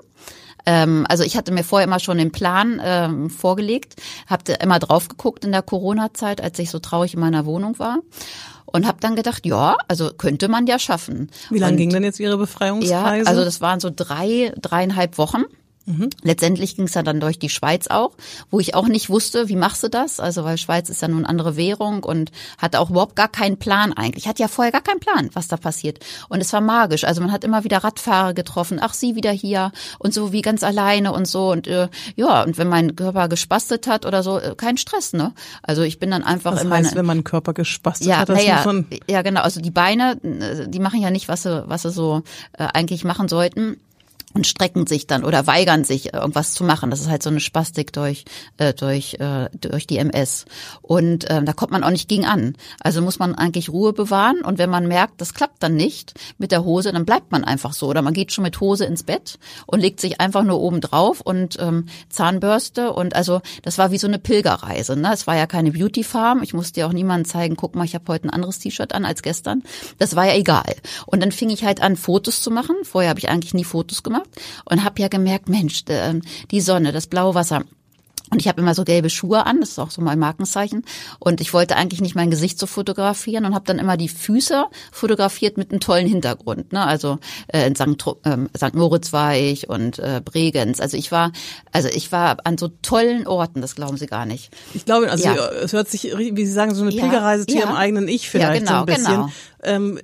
[0.66, 3.94] ähm, also ich hatte mir vorher immer schon den Plan ähm, vorgelegt,
[4.26, 8.00] habe immer drauf geguckt in der Corona-Zeit, als ich so traurig in meiner Wohnung war
[8.66, 11.30] und habe dann gedacht, ja, also könnte man ja schaffen.
[11.50, 12.92] Wie lange ging denn jetzt Ihre Befreiungsreise?
[12.92, 15.44] Ja, also das waren so drei, dreieinhalb Wochen.
[15.86, 16.10] Mhm.
[16.22, 18.12] Letztendlich ging es ja dann durch die Schweiz auch,
[18.50, 20.18] wo ich auch nicht wusste, wie machst du das?
[20.18, 23.92] Also weil Schweiz ist ja nun andere Währung und hatte auch überhaupt gar keinen Plan
[23.92, 24.26] eigentlich.
[24.26, 26.04] Hatte ja vorher gar keinen Plan, was da passiert.
[26.28, 27.04] Und es war magisch.
[27.04, 28.78] Also man hat immer wieder Radfahrer getroffen.
[28.82, 29.70] Ach, sie wieder hier
[30.00, 31.52] und so wie ganz alleine und so.
[31.52, 35.32] Und äh, ja, und wenn mein Körper gespastet hat oder so, äh, kein Stress, ne?
[35.62, 38.44] Also ich bin dann einfach in heißt, meine, wenn mein Körper gespastet ja, hat, das
[38.44, 38.64] ja,
[39.08, 39.42] ja, genau.
[39.42, 42.22] Also die Beine, äh, die machen ja nicht, was sie, was sie so
[42.58, 43.76] äh, eigentlich machen sollten
[44.36, 46.90] und strecken sich dann oder weigern sich irgendwas zu machen.
[46.90, 48.26] Das ist halt so eine Spastik durch
[48.58, 50.44] äh, durch äh, durch die MS
[50.82, 52.54] und äh, da kommt man auch nicht gegen an.
[52.80, 56.52] Also muss man eigentlich Ruhe bewahren und wenn man merkt, das klappt dann nicht mit
[56.52, 59.38] der Hose, dann bleibt man einfach so oder man geht schon mit Hose ins Bett
[59.64, 63.98] und legt sich einfach nur oben drauf und ähm, Zahnbürste und also das war wie
[63.98, 64.96] so eine Pilgerreise.
[64.96, 65.12] Ne?
[65.14, 66.42] Es war ja keine Beauty Farm.
[66.42, 69.06] Ich musste ja auch niemandem zeigen, guck mal, ich habe heute ein anderes T-Shirt an
[69.06, 69.62] als gestern.
[69.96, 70.74] Das war ja egal.
[71.06, 72.76] Und dann fing ich halt an Fotos zu machen.
[72.82, 74.25] Vorher habe ich eigentlich nie Fotos gemacht
[74.64, 77.64] und habe ja gemerkt, Mensch, ähm, die Sonne, das blaue Wasser,
[78.30, 80.84] und ich habe immer so gelbe Schuhe an, das ist auch so mein Markenzeichen.
[81.20, 84.64] Und ich wollte eigentlich nicht mein Gesicht so fotografieren und habe dann immer die Füße
[84.90, 86.72] fotografiert mit einem tollen Hintergrund.
[86.72, 86.84] Ne?
[86.84, 88.04] Also äh, in St.
[88.24, 88.74] Äh, St.
[88.74, 90.80] Moritz war ich und äh, Bregenz.
[90.80, 91.30] Also ich war,
[91.70, 94.50] also ich war an so tollen Orten, das glauben Sie gar nicht.
[94.74, 95.36] Ich glaube, also ja.
[95.62, 97.62] es hört sich, wie Sie sagen, so eine Pilgerreise zu ja.
[97.62, 99.14] Ihrem eigenen Ich vielleicht ja, genau, so ein bisschen.
[99.14, 99.32] Genau.
[99.66, 99.98] Ähm,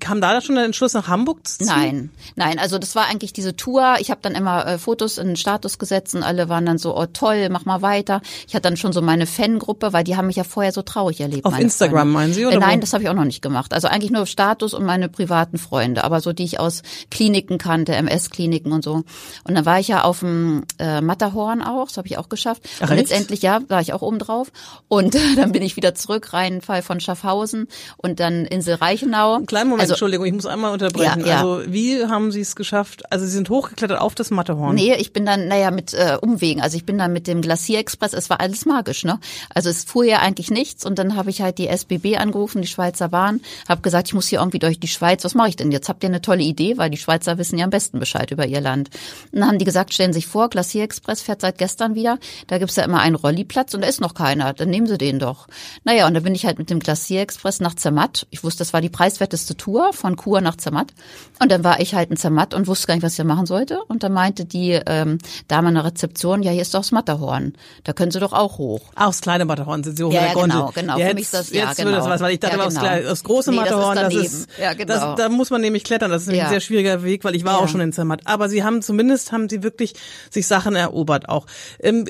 [0.00, 1.66] kam da schon der Entschluss, nach Hamburg zu ziehen?
[1.68, 3.96] Nein, nein, also das war eigentlich diese Tour.
[4.00, 6.96] Ich habe dann immer äh, Fotos in den Status gesetzt und alle waren dann so,
[6.96, 8.20] oh toll, mach mal weiter.
[8.46, 11.20] Ich hatte dann schon so meine Fangruppe, weil die haben mich ja vorher so traurig
[11.20, 11.44] erlebt.
[11.44, 12.12] Auf Instagram Freunde.
[12.12, 12.46] meinen Sie?
[12.46, 12.80] Oder äh, nein, wo?
[12.80, 13.72] das habe ich auch noch nicht gemacht.
[13.72, 17.94] Also eigentlich nur Status und meine privaten Freunde, aber so die ich aus Kliniken kannte,
[17.94, 19.04] MS-Kliniken und so.
[19.44, 22.62] Und dann war ich ja auf dem äh, Matterhorn auch, das habe ich auch geschafft.
[22.80, 24.50] Ach, und letztendlich ja, war ich auch oben drauf.
[24.88, 29.40] Und dann bin ich wieder zurück, Rheinfall von Schaffhausen und dann Insel Reichenau.
[29.40, 31.20] Kleinen Moment, also, Entschuldigung, ich muss einmal unterbrechen.
[31.20, 31.40] Ja, ja.
[31.40, 33.10] Also wie haben Sie es geschafft?
[33.12, 34.74] Also Sie sind hochgeklettert auf das Matterhorn.
[34.74, 36.60] Nee, ich bin dann, naja, mit äh, Umwegen.
[36.60, 39.18] Also ich bin dann mit dem Glacier-Express, es war alles magisch, ne?
[39.54, 42.68] Also es fuhr ja eigentlich nichts und dann habe ich halt die SBB angerufen, die
[42.68, 45.72] Schweizer Bahn, habe gesagt, ich muss hier irgendwie durch die Schweiz, was mache ich denn
[45.72, 45.88] jetzt?
[45.88, 46.76] Habt ihr eine tolle Idee?
[46.76, 48.90] Weil die Schweizer wissen ja am besten Bescheid über ihr Land.
[49.32, 52.58] Und dann haben die gesagt, stellen Sie sich vor, Glacier-Express fährt seit gestern wieder, da
[52.58, 55.46] gibt's ja immer einen Rolliplatz und da ist noch keiner, dann nehmen Sie den doch.
[55.84, 58.26] Naja, und dann bin ich halt mit dem Glacier-Express nach Zermatt.
[58.30, 60.92] Ich wusste, das war die preiswerteste Tour von Chur nach Zermatt.
[61.40, 63.46] Und dann war ich halt in Zermatt und wusste gar nicht, was ich da machen
[63.46, 63.82] sollte.
[63.88, 65.16] Und dann meinte die ähm,
[65.48, 67.54] Dame an der Rezeption, ja, hier ist doch das Matterhorn.
[67.84, 68.80] Da können Sie doch auch hoch.
[68.94, 70.58] Ah, aufs kleine Matterhorn sind Sie hoch Ja, in der ja, Gondel.
[70.58, 70.94] genau, genau.
[70.96, 72.14] Für Jetzt, mich ist das- ja, jetzt wird das genau.
[72.14, 72.80] was, weil ich dachte, Ja, genau.
[72.80, 74.94] kleine- aufs große Nee, das ist Matterhorn, das ist, Ja, genau.
[74.94, 76.10] das, da muss man nämlich klettern.
[76.10, 76.44] Das ist Ja.
[76.44, 77.58] ein sehr schwieriger Weg, weil ich war Ja.
[77.60, 78.20] auch schon in Zermatt.
[78.26, 79.94] Aber Sie haben zumindest haben Sie wirklich
[80.30, 81.46] sich Sachen erobert auch.
[81.80, 82.04] Ähm,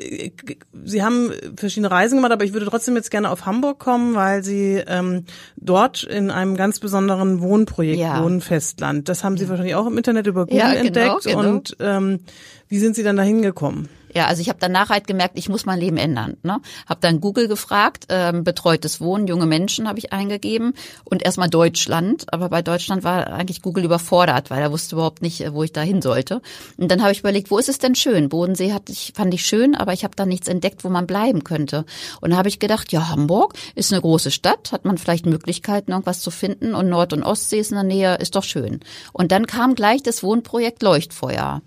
[0.85, 4.43] Sie haben verschiedene Reisen gemacht, aber ich würde trotzdem jetzt gerne auf Hamburg kommen, weil
[4.43, 5.25] Sie ähm,
[5.57, 8.23] dort in einem ganz besonderen Wohnprojekt Ja.
[8.23, 9.09] wohnen, Festland.
[9.09, 11.25] Das haben Sie wahrscheinlich auch im Internet über Google Ja, genau, entdeckt.
[11.25, 11.39] genau.
[11.41, 12.21] Und ähm,
[12.69, 13.89] wie sind Sie dann da hingekommen?
[14.17, 16.39] Ja, also ich habe danach halt gemerkt, ich muss mein Leben ändern.
[16.43, 16.63] Ne?
[16.89, 20.73] Habe dann Google gefragt, ähm, betreutes Wohnen, junge Menschen habe ich eingegeben
[21.05, 22.33] und erstmal Deutschland.
[22.33, 25.83] Aber bei Deutschland war eigentlich Google überfordert, weil er wusste überhaupt nicht, wo ich da
[25.83, 26.41] hin sollte.
[26.79, 28.31] Und dann habe ich überlegt, wo ist es denn schön?
[28.31, 31.45] Bodensee hatte ich, fand ich schön, aber ich habe da nichts entdeckt, wo man bleiben
[31.45, 31.85] könnte.
[32.23, 35.91] Und da habe ich gedacht, ja, Hamburg ist eine große Stadt, hat man vielleicht Möglichkeiten,
[35.91, 38.81] irgendwas zu finden und Nord- und Ostsee ist in der Nähe, ist doch schön.
[39.13, 41.61] Und dann kam gleich das Wohnprojekt Leuchtfeuer.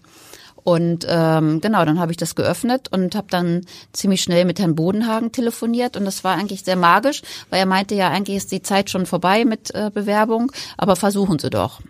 [0.63, 3.61] Und ähm, genau, dann habe ich das geöffnet und habe dann
[3.93, 7.95] ziemlich schnell mit Herrn Bodenhagen telefoniert und das war eigentlich sehr magisch, weil er meinte
[7.95, 11.81] ja, eigentlich ist die Zeit schon vorbei mit äh, Bewerbung, aber versuchen Sie doch.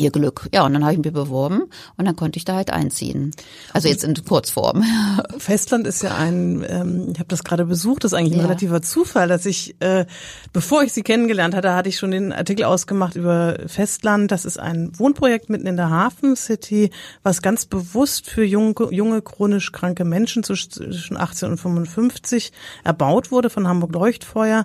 [0.00, 0.48] Ihr Glück.
[0.54, 1.64] Ja, und dann habe ich mich beworben
[1.98, 3.32] und dann konnte ich da halt einziehen.
[3.74, 4.82] Also jetzt in Kurzform.
[5.38, 8.44] Festland ist ja ein, ähm, ich habe das gerade besucht, das ist eigentlich ein Ja.
[8.46, 10.06] relativer Zufall, dass ich, äh,
[10.54, 14.30] bevor ich sie kennengelernt hatte, hatte ich schon den Artikel ausgemacht über Festland.
[14.30, 16.90] Das ist ein Wohnprojekt mitten in der Hafen City,
[17.22, 22.52] was ganz bewusst für junge, junge chronisch kranke Menschen zwischen 18 und 55
[22.84, 24.64] erbaut wurde von Hamburg Leuchtfeuer.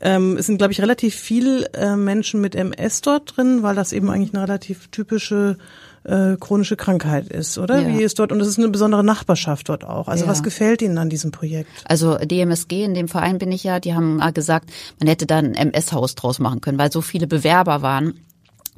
[0.00, 3.92] Ähm, es sind, glaube ich, relativ viel äh, Menschen mit MS dort drin, weil das
[3.92, 5.56] eben eigentlich eine relativ typische
[6.04, 7.80] äh, chronische Krankheit ist, oder?
[7.80, 7.88] Ja.
[7.88, 10.06] Wie ist dort und es ist eine besondere Nachbarschaft dort auch.
[10.08, 10.30] Also Ja.
[10.30, 11.70] was gefällt Ihnen an diesem Projekt?
[11.84, 15.54] Also DMSG, in dem Verein bin ich ja, die haben gesagt, man hätte da ein
[15.54, 18.20] MS-Haus draus machen können, weil so viele Bewerber waren.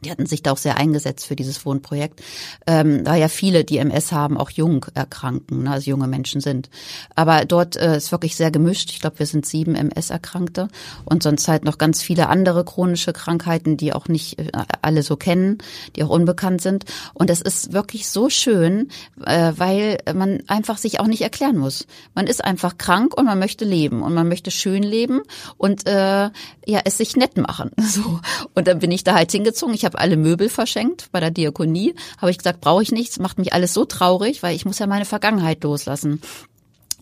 [0.04, 2.22] Die hatten sich da auch sehr eingesetzt für dieses Wohnprojekt,
[2.66, 6.70] ähm, da ja viele, die MS haben, auch jung erkranken, ne, also junge Menschen sind.
[7.14, 8.90] Aber dort äh, ist wirklich sehr gemischt.
[8.90, 10.68] Ich glaube, wir sind sieben MS-Erkrankte
[11.04, 14.50] und sonst halt noch ganz viele andere chronische Krankheiten, die auch nicht äh,
[14.82, 15.58] alle so kennen,
[15.96, 16.84] die auch unbekannt sind.
[17.14, 18.88] Und es ist wirklich so schön,
[19.24, 21.86] äh, weil man einfach sich auch nicht erklären muss.
[22.14, 25.22] Man ist einfach krank und man möchte leben und man möchte schön leben
[25.56, 26.30] und äh,
[26.66, 27.70] ja es sich nett machen.
[27.88, 28.20] So
[28.54, 29.74] und dann bin ich da halt hingezogen.
[29.74, 31.94] Ich habe alle Möbel verschenkt bei der Diakonie.
[32.18, 33.18] Habe ich gesagt, brauche ich nichts.
[33.18, 36.20] Macht mich alles so traurig, weil ich muss ja meine Vergangenheit loslassen.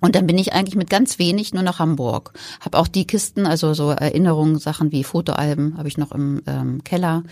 [0.01, 2.33] Und dann bin ich eigentlich mit ganz wenig nur nach Hamburg.
[2.61, 6.85] Hab auch die Kisten, also so Erinnerungen, Sachen wie Fotoalben, habe ich noch im ähm,
[6.85, 7.23] Keller.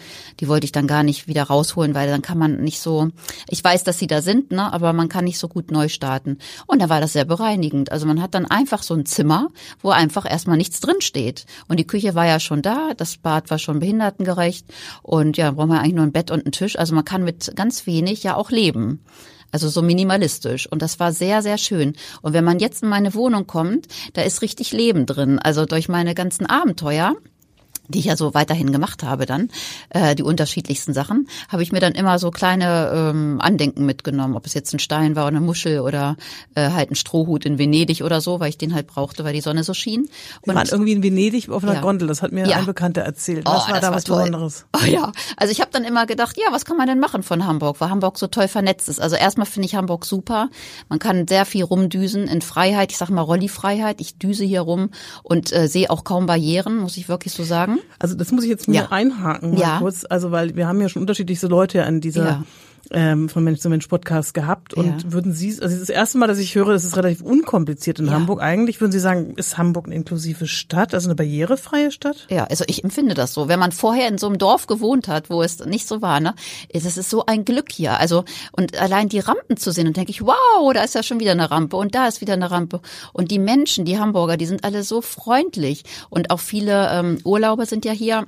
[0.40, 3.10] Die wollte ich dann gar nicht wieder rausholen, weil dann kann man nicht so.
[3.48, 6.38] Ich weiß, dass sie da sind, ne, aber man kann nicht so gut neu starten.
[6.66, 7.92] Und da war das sehr bereinigend.
[7.92, 9.48] Also man hat dann einfach so ein Zimmer,
[9.82, 11.44] wo einfach erstmal nichts drin steht.
[11.68, 14.66] Und die Küche war ja schon da, das Bad war schon behindertengerecht
[15.02, 16.78] und ja, braucht man eigentlich nur ein Bett und einen Tisch.
[16.78, 19.00] Also man kann mit ganz wenig ja auch leben.
[19.54, 20.66] Also so minimalistisch.
[20.66, 21.92] Und das war sehr, sehr schön.
[22.22, 25.38] Und wenn man jetzt in meine Wohnung kommt, da ist richtig Leben drin.
[25.38, 27.14] Also durch meine ganzen Abenteuer
[27.88, 29.48] die ich ja so weiterhin gemacht habe dann,
[29.90, 34.46] äh, die unterschiedlichsten Sachen, habe ich mir dann immer so kleine ähm, Andenken mitgenommen, ob
[34.46, 36.16] es jetzt ein Stein war oder eine Muschel oder
[36.54, 39.40] äh, halt ein Strohhut in Venedig oder so, weil ich den halt brauchte, weil die
[39.40, 40.08] Sonne so schien.
[40.44, 41.80] Wir waren irgendwie in Venedig auf einer Ja.
[41.80, 42.56] Gondel, das hat mir Ja.
[42.58, 43.44] ein Bekannter erzählt.
[43.46, 44.18] Was Oh, war das da was toll.
[44.24, 44.66] Besonderes?
[44.82, 47.46] Oh ja, also ich habe dann immer gedacht, ja, was kann man denn machen von
[47.46, 49.00] Hamburg, weil Hamburg so toll vernetzt ist.
[49.00, 50.48] Also erstmal finde ich Hamburg super.
[50.88, 52.92] Man kann sehr viel rumdüsen in Freiheit.
[52.92, 54.00] Ich sag mal Rolli-Freiheit.
[54.00, 54.90] Ich düse hier rum
[55.22, 57.73] und äh, sehe auch kaum Barrieren, muss ich wirklich so sagen.
[57.98, 58.86] Also das muss ich jetzt mir Ja.
[58.90, 59.78] einhaken mal Ja.
[59.78, 62.44] kurz, also weil wir haben ja schon unterschiedlichste Leute an dieser Ja.
[62.90, 64.74] Ähm, von Mensch zu Mensch Podcast gehabt.
[64.74, 65.12] Und Ja.
[65.12, 68.12] würden Sie, also das erste Mal, dass ich höre, das ist relativ unkompliziert in Ja.
[68.12, 68.40] Hamburg.
[68.42, 72.26] Eigentlich würden Sie sagen, ist Hamburg eine inklusive Stadt, also eine barrierefreie Stadt?
[72.30, 73.48] Ja, also ich empfinde das so.
[73.48, 76.34] Wenn man vorher in so einem Dorf gewohnt hat, wo es nicht so war, ne,
[76.68, 77.98] ist es ist so ein Glück hier.
[77.98, 81.20] Also und allein die Rampen zu sehen, und denke ich, wow, da ist ja schon
[81.20, 82.80] wieder eine Rampe und da ist wieder eine Rampe.
[83.12, 87.66] Und die Menschen, die Hamburger, die sind alle so freundlich und auch viele ähm, Urlauber
[87.66, 88.26] sind ja hier.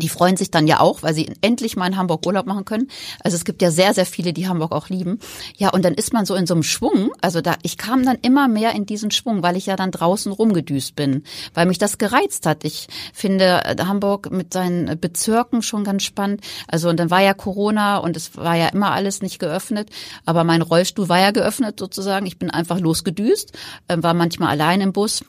[0.00, 2.88] Die freuen sich dann ja auch, weil sie endlich mal in Hamburg Urlaub machen können.
[3.22, 5.18] Also es gibt ja sehr, sehr viele, die Hamburg auch lieben.
[5.56, 7.12] Ja, und dann ist man so in so einem Schwung.
[7.20, 10.32] Also da, ich kam dann immer mehr in diesen Schwung, weil ich ja dann draußen
[10.32, 12.64] rumgedüst bin, weil mich das gereizt hat.
[12.64, 16.40] Ich finde äh, Hamburg mit seinen Bezirken schon ganz spannend.
[16.66, 19.90] Also und dann war ja Corona und es war ja immer alles nicht geöffnet.
[20.24, 22.26] Aber mein Rollstuhl war ja geöffnet sozusagen.
[22.26, 23.52] Ich bin einfach losgedüst,
[23.88, 25.24] äh, war manchmal allein im Bus.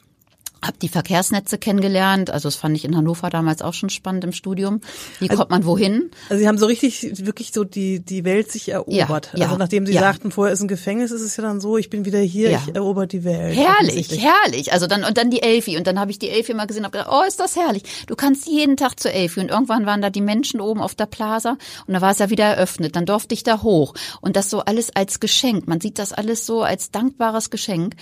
[0.63, 4.32] Hab die Verkehrsnetze kennengelernt, also das fand ich in Hannover damals auch schon spannend im
[4.32, 4.82] Studium.
[5.19, 6.12] Wie kommt man wohin?
[6.30, 9.32] Also Sie haben so richtig, wirklich so die, die Welt sich erobert.
[9.34, 10.02] Ja, ja, also nachdem Sie ja.
[10.02, 12.62] sagten, vorher ist ein Gefängnis, ist es ja dann so, ich bin wieder hier, Ja.
[12.67, 13.58] ich erober die Welt.
[13.58, 14.71] Herrlich, herrlich.
[14.71, 16.86] Also dann und dann die Elfi und dann habe ich die Elfi mal gesehen und
[16.86, 17.84] hab gedacht, oh, ist das herrlich.
[18.08, 21.08] Du kannst jeden Tag zur Elfi und irgendwann waren da die Menschen oben auf der
[21.08, 22.95] Plaza und da war es ja wieder eröffnet.
[22.95, 25.67] Dann durfte ich da hoch und das so alles als Geschenk.
[25.67, 27.95] Man sieht das alles so als dankbares Geschenk.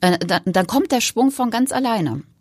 [0.00, 1.72] Äh, dann, dann kommt der Schwung von ganz
[2.08, 2.33] alleine.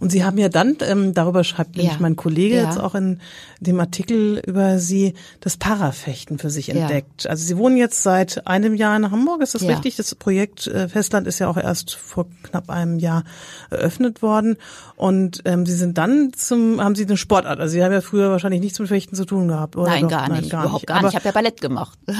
[0.00, 2.00] Und Sie haben ja dann, ähm, darüber schreibt nämlich Ja.
[2.00, 2.64] mein Kollege Ja.
[2.64, 3.20] jetzt auch in
[3.60, 6.74] dem Artikel über Sie, das Parafechten für sich Ja.
[6.74, 7.26] entdeckt.
[7.26, 9.96] Also Sie wohnen jetzt seit einem Jahr in Hamburg, ist das richtig?
[9.96, 13.24] Das Projekt äh, Festland ist ja auch erst vor knapp einem Jahr
[13.70, 14.56] eröffnet worden.
[14.96, 18.30] Und ähm, Sie sind dann zum, haben Sie eine Sportart, also Sie haben ja früher
[18.30, 19.86] wahrscheinlich nichts mit Fechten zu tun gehabt, oder?
[19.90, 20.10] Nein, doch?
[20.10, 21.12] gar nicht, überhaupt gar Aber nicht.
[21.14, 21.98] Ich habe ja Ballett gemacht.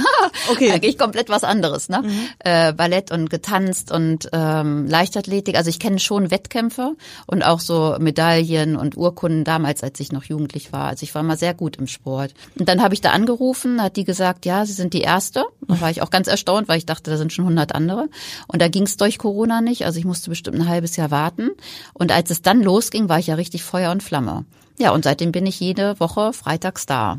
[0.50, 0.70] Okay.
[0.70, 2.02] Eigentlich komplett was anderes, ne?
[2.38, 5.56] Äh, Ballett und getanzt und ähm, Leichtathletik.
[5.56, 6.92] Also ich kenne schon Wettkämpfe
[7.26, 10.88] und auch so Medaillen und Urkunden damals, als ich noch jugendlich war.
[10.88, 12.34] Also ich war mal sehr gut im Sport.
[12.58, 15.44] Und dann habe ich da angerufen, hat die gesagt, ja, Sie sind die Erste.
[15.66, 18.08] Da war ich auch ganz erstaunt, weil ich dachte, da sind schon 100 andere.
[18.46, 19.84] Und da ging es durch Corona nicht.
[19.84, 21.50] Also ich musste bestimmt ein halbes Jahr warten.
[21.94, 24.44] Und als es dann losging, war ich ja richtig Feuer und Flamme.
[24.78, 27.18] Ja, und seitdem bin ich jede Woche freitags da.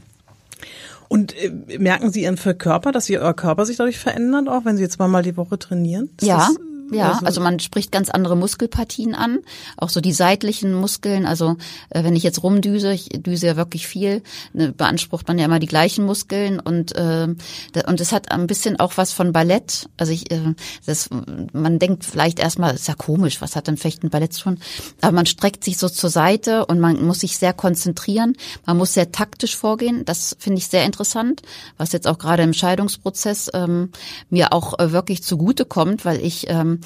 [1.09, 4.83] Und äh, merken Sie Ihren Körper, dass Ihr Körper sich dadurch verändert, auch wenn Sie
[4.83, 6.09] jetzt zweimal die Woche trainieren?
[6.19, 6.57] Ist Ja, das,
[6.91, 9.39] ja, also man spricht ganz andere Muskelpartien an,
[9.77, 11.25] auch so die seitlichen Muskeln.
[11.25, 11.57] Also
[11.89, 14.21] äh, wenn ich jetzt rumdüse, ich düse ja wirklich viel,
[14.53, 17.27] ne, beansprucht man ja immer die gleichen Muskeln und äh,
[17.73, 19.89] da- und es hat ein bisschen auch was von Ballett.
[19.97, 20.53] Also ich, äh,
[20.85, 21.09] das,
[21.53, 24.59] man denkt vielleicht erstmal, ist ja komisch, was hat denn Fechten Ballett zu tun?
[25.01, 28.35] Aber man streckt sich so zur Seite und man muss sich sehr konzentrieren.
[28.65, 30.05] Man muss sehr taktisch vorgehen.
[30.05, 31.41] Das finde ich sehr interessant,
[31.77, 33.91] was jetzt auch gerade im Scheidungsprozess ähm,
[34.29, 36.76] mir auch äh, wirklich zugute kommt, weil ich ähm,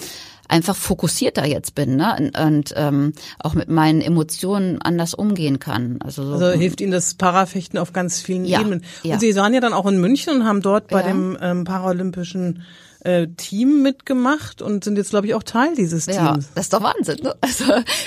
[0.48, 2.16] einfach fokussierter jetzt bin ne?
[2.20, 6.00] und, und ähm, auch mit meinen Emotionen anders umgehen kann.
[6.04, 8.84] Also, so, Also hilft Ihnen das Parafechten auf ganz vielen Ja, Ebenen.
[9.04, 9.14] ja.
[9.14, 11.08] Und Sie waren ja dann auch in München und haben dort bei Ja.
[11.08, 12.64] dem ähm, paralympischen
[13.04, 16.50] äh, Team mitgemacht und sind jetzt, glaube ich, auch Teil dieses Ja, Teams.
[16.56, 17.20] das ist doch Wahnsinn.
[17.24, 17.36] Ne?
[17.42, 17.66] Also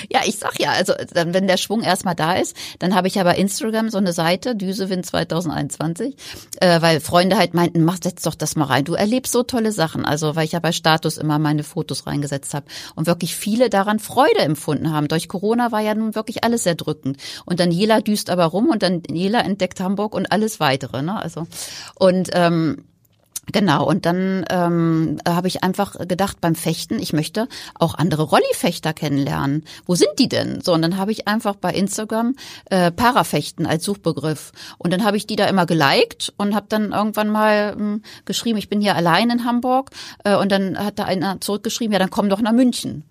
[0.09, 3.15] ja, ich sag ja, also dann, wenn der Schwung erstmal da ist, dann habe ich
[3.15, 6.15] ja bei Instagram so eine Seite, Düsewind 2021,
[6.61, 8.85] äh, weil Freunde halt meinten, mach setz doch das mal rein.
[8.85, 10.05] Du erlebst so tolle Sachen.
[10.05, 13.99] Also weil ich ja bei Status immer meine Fotos reingesetzt habe und wirklich viele daran
[13.99, 15.07] Freude empfunden haben.
[15.07, 17.17] Durch Corona war ja nun wirklich alles sehr drückend.
[17.45, 21.01] Und dann Jela düst aber rum und dann Jela entdeckt Hamburg und alles weitere.
[21.01, 21.21] Ne?
[21.21, 21.47] Also
[21.95, 22.85] und ähm,
[23.51, 28.93] Genau, und dann ähm, habe ich einfach gedacht beim Fechten, ich möchte auch andere Rollifechter
[28.93, 29.63] kennenlernen.
[29.85, 30.61] Wo sind die denn?
[30.61, 32.35] So, und dann habe ich einfach bei Instagram
[32.69, 34.51] äh, Parafechten als Suchbegriff.
[34.77, 38.57] Und dann habe ich die da immer geliked und habe dann irgendwann mal ähm, geschrieben,
[38.57, 39.91] ich bin hier allein in Hamburg.
[40.23, 43.03] Äh, und dann hat da einer zurückgeschrieben, ja, dann komm doch nach München.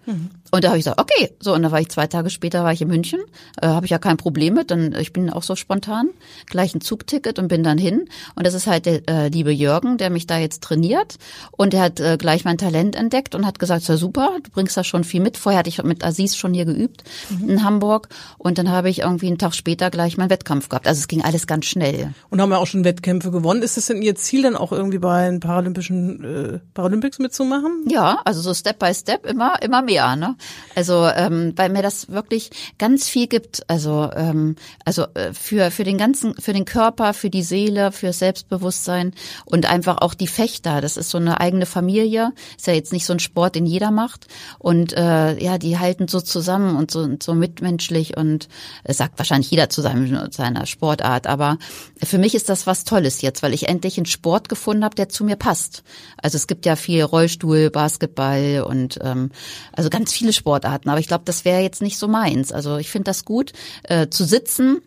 [0.55, 2.73] Und da habe ich gesagt, okay, so und dann war ich zwei Tage später war
[2.73, 3.19] ich in München,
[3.61, 6.11] äh, habe ich ja kein Problem mit, dann ich bin auch so spontan,
[6.47, 9.99] gleich ein Zugticket und bin dann hin und das ist halt der äh, liebe Jürgen,
[9.99, 11.17] der mich da jetzt trainiert
[11.51, 14.77] und der hat äh, gleich mein Talent entdeckt und hat gesagt, ja super, du bringst
[14.77, 15.39] da schon viel mit.
[15.39, 17.03] Vorher hatte ich mit Aziz schon hier geübt
[17.49, 20.87] in Hamburg und dann habe ich irgendwie einen Tag später gleich meinen Wettkampf gehabt.
[20.87, 22.15] Also es ging alles ganz schnell.
[22.31, 23.63] Und haben ja auch schon Wettkämpfe gewonnen.
[23.63, 27.87] Ist es denn Ihr Ziel, dann auch irgendwie bei den Paralympischen äh, Paralympics mitzumachen?
[27.89, 30.37] Ja, also so Step by Step immer immer mehr, ne?
[30.75, 33.69] Also ähm, weil mir das wirklich ganz viel gibt.
[33.69, 38.13] Also ähm, also äh, für für den ganzen für den Körper, für die Seele, für
[38.13, 40.81] Selbstbewusstsein und einfach auch die Fechter.
[40.81, 42.33] Das ist so eine eigene Familie.
[42.57, 44.27] Ist ja jetzt nicht so ein Sport, den jeder macht.
[44.59, 48.49] Und äh, ja, die halten so zusammen und so und so mitmenschlich und
[48.83, 51.27] es sagt wahrscheinlich jeder zu seinem, seiner Sportart.
[51.27, 51.59] Aber
[52.03, 55.09] für mich ist das was Tolles jetzt, weil ich endlich einen Sport gefunden habe, der
[55.09, 55.85] zu mir passt.
[56.21, 59.31] Also es gibt ja viel Rollstuhl, Basketball und ähm,
[59.73, 60.89] also ganz viele Sportarten.
[60.89, 62.51] Aber ich glaube, das wäre jetzt nicht so meins.
[62.51, 64.81] Also ich finde das gut, äh, zu sitzen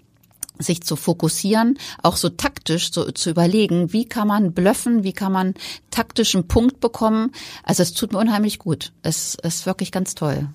[0.60, 5.32] sich zu fokussieren, auch so taktisch so zu überlegen, wie kann man blöffen, wie kann
[5.32, 5.54] man
[5.92, 7.32] taktischen Punkt bekommen.
[7.62, 8.92] Also es tut mir unheimlich gut.
[9.04, 10.50] Es ist wirklich ganz toll.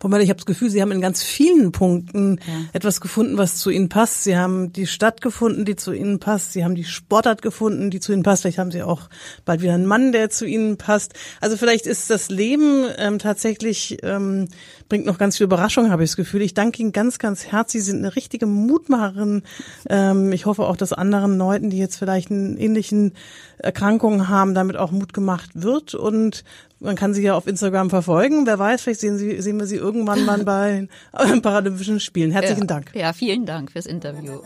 [0.00, 2.54] Frau Möller, ich habe das Gefühl, Sie haben in ganz vielen Punkten ja.
[2.72, 4.22] etwas gefunden, was zu Ihnen passt.
[4.22, 6.52] Sie haben die Stadt gefunden, die zu Ihnen passt.
[6.52, 8.42] Sie haben die Sportart gefunden, die zu Ihnen passt.
[8.42, 9.08] Vielleicht haben Sie auch
[9.44, 11.14] bald wieder einen Mann, der zu Ihnen passt.
[11.40, 14.48] Also vielleicht ist das Leben ähm, tatsächlich, ähm,
[14.88, 16.42] bringt noch ganz viel Überraschung, habe ich das Gefühl.
[16.42, 17.82] Ich danke Ihnen ganz, ganz herzlich.
[17.82, 19.42] Sie sind eine richtige Mutmacherin.
[19.90, 23.14] Ähm, ich hoffe auch, dass anderen Leuten, die jetzt vielleicht einen ähnlichen
[23.58, 25.94] Erkrankungen haben, damit auch Mut gemacht wird.
[25.94, 26.44] Und
[26.80, 28.46] man kann sie ja auf Instagram verfolgen.
[28.46, 30.88] Wer weiß, vielleicht sehen, sie, sehen wir sie irgendwann mal bei
[31.42, 32.30] Paralympischen Spielen.
[32.30, 32.90] Herzlichen ja, Dank.
[32.94, 34.40] Ja, vielen Dank fürs Interview.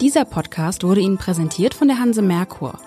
[0.00, 2.78] Dieser Podcast wurde Ihnen präsentiert von der Hanse Merkur.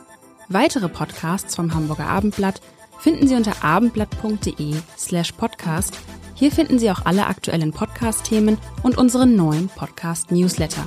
[0.49, 2.61] Weitere Podcasts vom Hamburger Abendblatt
[2.99, 5.97] finden Sie unter abendblatt.de slash podcast.
[6.35, 10.85] Hier finden Sie auch alle aktuellen Podcast-Themen und unseren neuen Podcast-Newsletter.